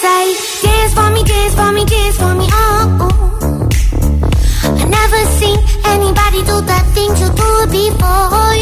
Say, 0.00 0.24
dance 0.62 0.94
for 0.94 1.10
me, 1.10 1.22
dance 1.24 1.54
for 1.54 1.72
me, 1.72 1.84
dance 1.84 2.16
for 2.16 2.34
me, 2.34 2.46
oh. 2.52 2.98
oh. 3.00 3.68
I 4.64 4.84
never 4.84 5.20
seen 5.38 5.58
anybody 5.84 6.40
do 6.50 6.56
that 6.70 6.84
thing 6.94 7.10
you 7.20 7.28
do 7.42 7.50
before. 7.70 8.54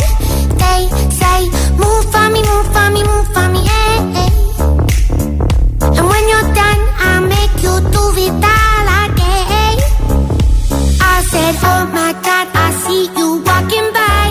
They 0.62 0.80
say, 1.20 1.40
move 1.78 2.04
for 2.12 2.26
me, 2.34 2.40
move 2.50 2.68
for 2.74 2.88
me, 2.94 3.00
move 3.10 3.28
for 3.34 3.46
me, 3.54 3.60
hey, 3.72 3.96
hey. 4.16 4.32
And 5.96 6.04
when 6.10 6.24
you're 6.30 6.50
done, 6.60 6.80
I 7.10 7.12
make 7.34 7.54
you 7.64 7.74
do 7.94 8.04
it 8.26 8.34
all 8.54 8.88
again. 9.06 9.78
I 11.00 11.16
said, 11.30 11.54
oh 11.70 11.84
my 11.92 12.12
God, 12.26 12.46
I 12.54 12.68
see 12.84 13.04
you 13.16 13.28
walking 13.46 13.88
by. 13.98 14.28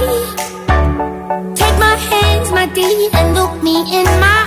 Take 1.56 1.78
my 1.80 1.96
hands, 1.96 2.52
my 2.52 2.66
dear, 2.68 3.10
and 3.14 3.34
look 3.36 3.64
me 3.64 3.76
in 4.00 4.06
my 4.20 4.41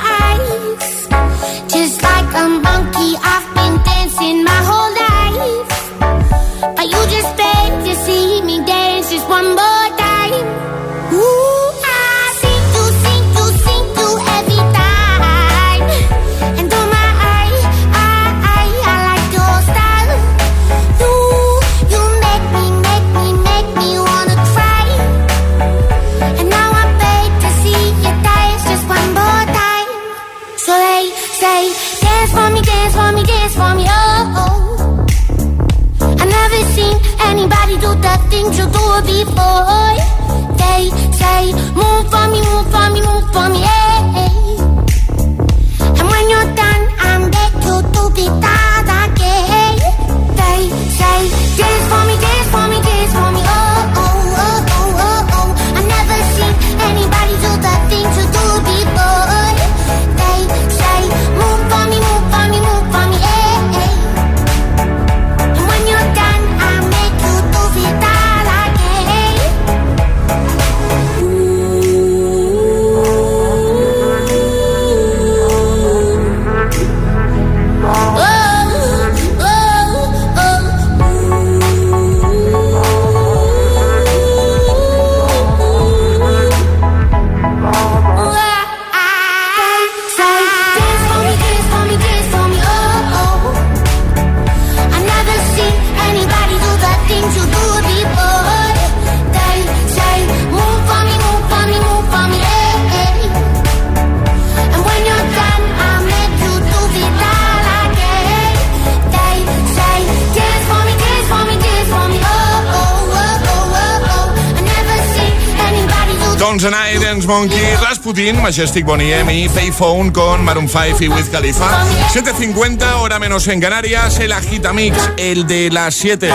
Dance 117.24 117.40
Monkey, 117.40 117.76
Rasputin, 117.80 118.42
Majestic 118.42 118.84
Bonnie 118.84 119.14
M 119.14 119.34
y 119.34 119.48
Payphone 119.48 120.10
con 120.10 120.44
Maroon 120.44 120.68
5 120.68 120.98
y 121.00 121.08
Wiz 121.08 121.30
Khalifa. 121.30 121.84
7.50, 122.12 122.96
hora 123.00 123.18
menos 123.18 123.48
en 123.48 123.60
Canarias, 123.60 124.18
el 124.20 124.32
Agitamix, 124.32 124.96
el 125.16 125.46
de 125.46 125.70
las 125.70 125.94
7. 125.94 126.30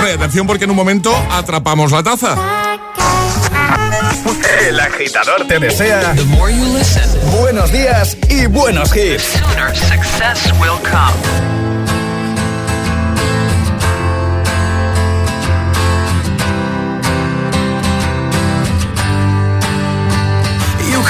Bueno, 0.00 0.14
atención 0.14 0.46
porque 0.46 0.64
en 0.64 0.70
un 0.70 0.76
momento 0.76 1.12
atrapamos 1.30 1.90
la 1.90 2.04
taza. 2.04 2.36
El 4.68 4.78
agitador 4.78 5.46
te 5.48 5.58
desea 5.58 6.14
buenos 7.40 7.72
días 7.72 8.16
y 8.28 8.46
buenos 8.46 8.94
hits. 8.94 9.24
success 9.88 10.52
will 10.60 10.78
come. 10.84 11.71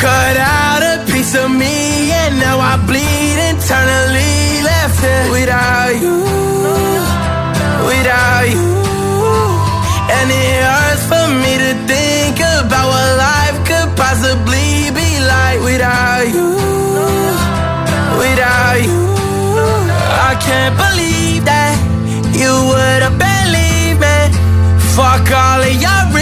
Cut 0.02 0.36
out 0.36 0.82
a 0.82 0.94
piece 1.06 1.34
of 1.36 1.48
me 1.48 2.10
and 2.10 2.34
now 2.42 2.58
I 2.58 2.74
bleed 2.90 3.38
internally 3.50 4.58
left 4.66 5.00
it 5.14 5.26
without 5.30 5.94
you, 6.02 6.16
without 7.86 8.46
you. 8.54 8.70
And 10.16 10.26
it 10.42 10.58
hurts 10.70 11.04
for 11.10 11.26
me 11.42 11.52
to 11.64 11.72
think 11.86 12.36
about 12.58 12.86
what 12.92 13.10
life 13.28 13.58
could 13.68 13.90
possibly 13.94 14.90
be 14.98 15.08
like 15.34 15.60
without 15.70 16.26
you, 16.34 16.50
without 18.22 18.78
you. 18.82 19.02
I 20.30 20.32
can't 20.46 20.74
believe 20.84 21.44
that 21.46 21.74
you 22.42 22.52
would 22.70 23.02
have 23.06 23.18
believed 23.22 24.00
me. 24.02 24.18
Fuck 24.96 25.30
all 25.30 25.62
of 25.62 25.74
your. 25.80 26.21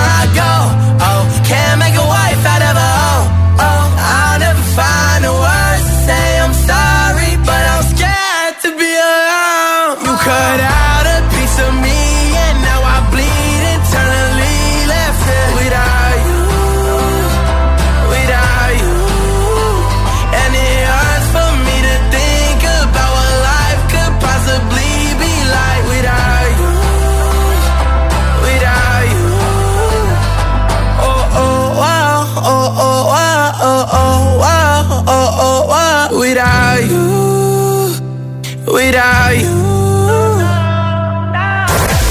without 38.71 39.35
you. 39.35 39.71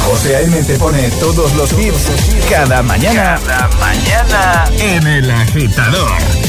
José 0.05 0.37
A.M. 0.37 0.63
te 0.65 0.77
pone 0.77 1.09
todos 1.21 1.55
los 1.55 1.73
hits 1.73 2.11
cada 2.51 2.83
mañana. 2.83 3.39
Cada 3.47 3.69
mañana. 3.79 4.65
En 4.79 5.07
el 5.07 5.31
agitador. 5.31 6.40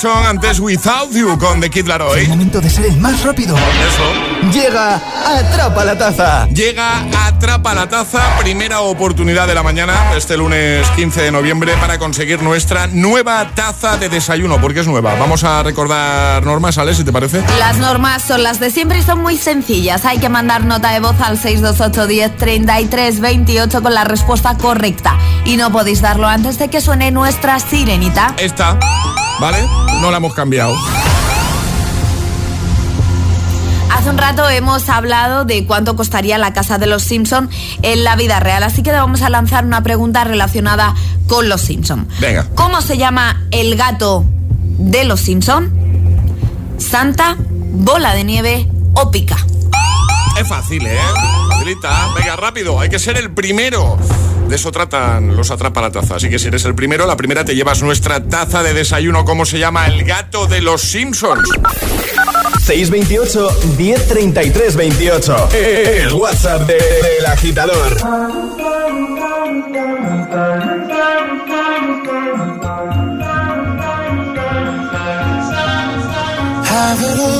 Helvitson, 0.00 0.26
antes 0.26 0.60
Without 0.60 1.12
You 1.12 1.38
con 1.38 1.60
The 1.60 1.68
Kid 1.68 1.86
Laroi. 1.86 2.22
Es 2.22 2.28
momento 2.28 2.60
de 2.60 2.70
ser 2.70 2.86
el 2.86 2.96
más 2.98 3.22
rápido. 3.22 3.56
Eso. 3.56 4.50
Llega 4.52 5.00
Atrapa 5.26 5.84
la 5.84 5.98
Taza. 5.98 6.46
Llega 6.48 7.04
Atrapa 7.26 7.74
la 7.74 7.86
Taza, 7.88 8.20
primera 8.38 8.80
oportunidad 8.80 9.46
de 9.46 9.54
la 9.54 9.62
mañana, 9.62 9.94
este 10.16 10.36
lunes 10.36 10.88
15 10.96 11.22
de 11.22 11.32
noviembre, 11.32 11.74
para 11.80 11.98
conseguir 11.98 12.42
nuestra 12.42 12.86
nueva 12.86 13.50
taza 13.54 13.96
de 13.98 14.08
desayuno, 14.08 14.60
porque 14.60 14.80
es 14.80 14.86
nueva. 14.86 15.14
Vamos 15.16 15.44
a 15.44 15.62
recordar 15.62 16.44
normas, 16.44 16.78
Ale, 16.78 16.94
si 16.94 17.04
te 17.04 17.12
parece. 17.12 17.42
Las 17.58 17.76
normas 17.78 18.22
son 18.22 18.42
las 18.42 18.60
de 18.60 18.70
siempre 18.70 18.98
y 18.98 19.02
son 19.02 19.20
muy 19.20 19.36
sencillas. 19.36 20.04
Hay 20.06 20.18
que 20.18 20.28
mandar 20.28 20.64
nota 20.64 20.92
de 20.92 21.00
voz 21.00 21.20
al 21.20 21.38
628 21.38 22.06
10 22.06 22.36
33 22.36 23.20
28 23.20 23.82
con 23.82 23.94
la 23.94 24.04
respuesta 24.04 24.56
correcta. 24.56 25.18
Y 25.44 25.56
no 25.56 25.70
podéis 25.70 26.00
darlo 26.00 26.26
antes 26.26 26.58
de 26.58 26.68
que 26.68 26.80
suene 26.80 27.10
nuestra 27.10 27.58
sirenita. 27.60 28.34
Esta, 28.38 28.78
¿vale? 29.40 29.66
No 30.00 30.10
la 30.10 30.18
hemos 30.18 30.34
cambiado. 30.34 30.74
Hace 33.90 34.10
un 34.10 34.18
rato 34.18 34.48
hemos 34.48 34.88
hablado 34.88 35.44
de 35.44 35.66
cuánto 35.66 35.96
costaría 35.96 36.38
la 36.38 36.52
casa 36.52 36.78
de 36.78 36.86
los 36.86 37.02
Simpson 37.02 37.50
en 37.82 38.04
la 38.04 38.16
vida 38.16 38.38
real, 38.40 38.62
así 38.62 38.82
que 38.82 38.92
vamos 38.92 39.22
a 39.22 39.30
lanzar 39.30 39.64
una 39.64 39.82
pregunta 39.82 40.24
relacionada 40.24 40.94
con 41.26 41.48
los 41.48 41.60
Simpson. 41.62 42.08
Venga. 42.20 42.46
¿Cómo 42.54 42.80
se 42.82 42.96
llama 42.96 43.42
el 43.50 43.76
gato 43.76 44.24
de 44.78 45.04
los 45.04 45.20
Simpson? 45.20 45.72
¿Santa, 46.78 47.36
bola 47.38 48.14
de 48.14 48.24
nieve 48.24 48.68
o 48.94 49.10
pica? 49.10 49.36
Es 50.38 50.48
fácil, 50.48 50.86
¿eh? 50.86 50.98
Facilita. 51.50 52.08
Venga, 52.14 52.36
rápido. 52.36 52.80
Hay 52.80 52.88
que 52.88 52.98
ser 52.98 53.16
el 53.18 53.30
primero. 53.32 53.98
De 54.50 54.56
eso 54.56 54.72
tratan 54.72 55.36
los 55.36 55.50
atrapa 55.52 55.80
la 55.80 55.92
taza. 55.92 56.16
Así 56.16 56.28
que 56.28 56.38
si 56.40 56.48
eres 56.48 56.64
el 56.64 56.74
primero, 56.74 57.06
la 57.06 57.16
primera 57.16 57.44
te 57.44 57.54
llevas 57.54 57.82
nuestra 57.82 58.20
taza 58.24 58.62
de 58.64 58.74
desayuno. 58.74 59.24
¿Cómo 59.24 59.46
se 59.46 59.60
llama? 59.60 59.86
El 59.86 60.02
gato 60.04 60.46
de 60.48 60.60
los 60.60 60.80
Simpsons. 60.82 61.48
628 62.66 63.48
1033 63.78 64.76
28. 64.76 65.48
El 65.52 66.12
WhatsApp 66.14 66.62
de- 66.66 66.74
del 66.74 67.26
agitador. 67.26 67.96
Have 76.72 77.00
it 77.02 77.18
all, 77.18 77.39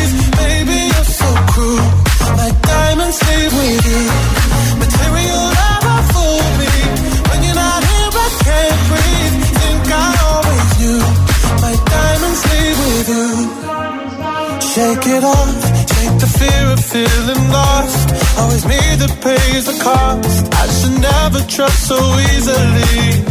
Leave 2.91 3.53
with 3.53 3.87
you. 3.87 4.03
Material 4.83 5.45
me. 6.59 6.71
When 7.29 7.39
you're 7.45 7.55
not 7.55 7.81
here, 7.87 8.11
I 8.11 8.29
can't 8.43 8.81
breathe. 8.91 9.35
Think 9.59 9.85
I 9.95 10.09
always 10.27 10.67
knew. 10.79 10.99
My 11.63 11.73
diamonds 11.93 12.41
with 12.83 13.07
you. 13.15 13.29
Shake 14.71 15.07
it 15.15 15.23
off. 15.23 15.59
Take 15.95 16.15
the 16.19 16.29
fear 16.39 16.63
of 16.75 16.81
feeling 16.83 17.43
lost. 17.49 18.07
Always 18.39 18.65
me 18.65 18.81
that 18.99 19.13
pays 19.23 19.65
the 19.71 19.77
cost. 19.79 20.43
I 20.61 20.65
should 20.75 20.97
never 20.99 21.39
trust 21.47 21.87
so 21.87 21.99
easily. 22.31 23.23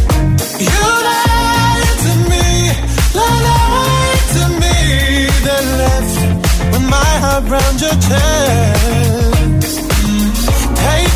You 0.57 0.81
lied 1.09 1.99
to 2.07 2.13
me, 2.33 2.49
lied 3.13 4.25
to 4.37 4.45
me, 4.63 4.77
then 5.45 5.65
left 5.83 6.17
with 6.73 6.87
my 6.89 7.13
heart 7.25 7.45
your 7.83 7.97
chest. 8.09 9.40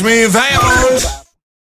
oh, 0.00 0.04
oh. 0.04 0.28
Always 0.28 0.57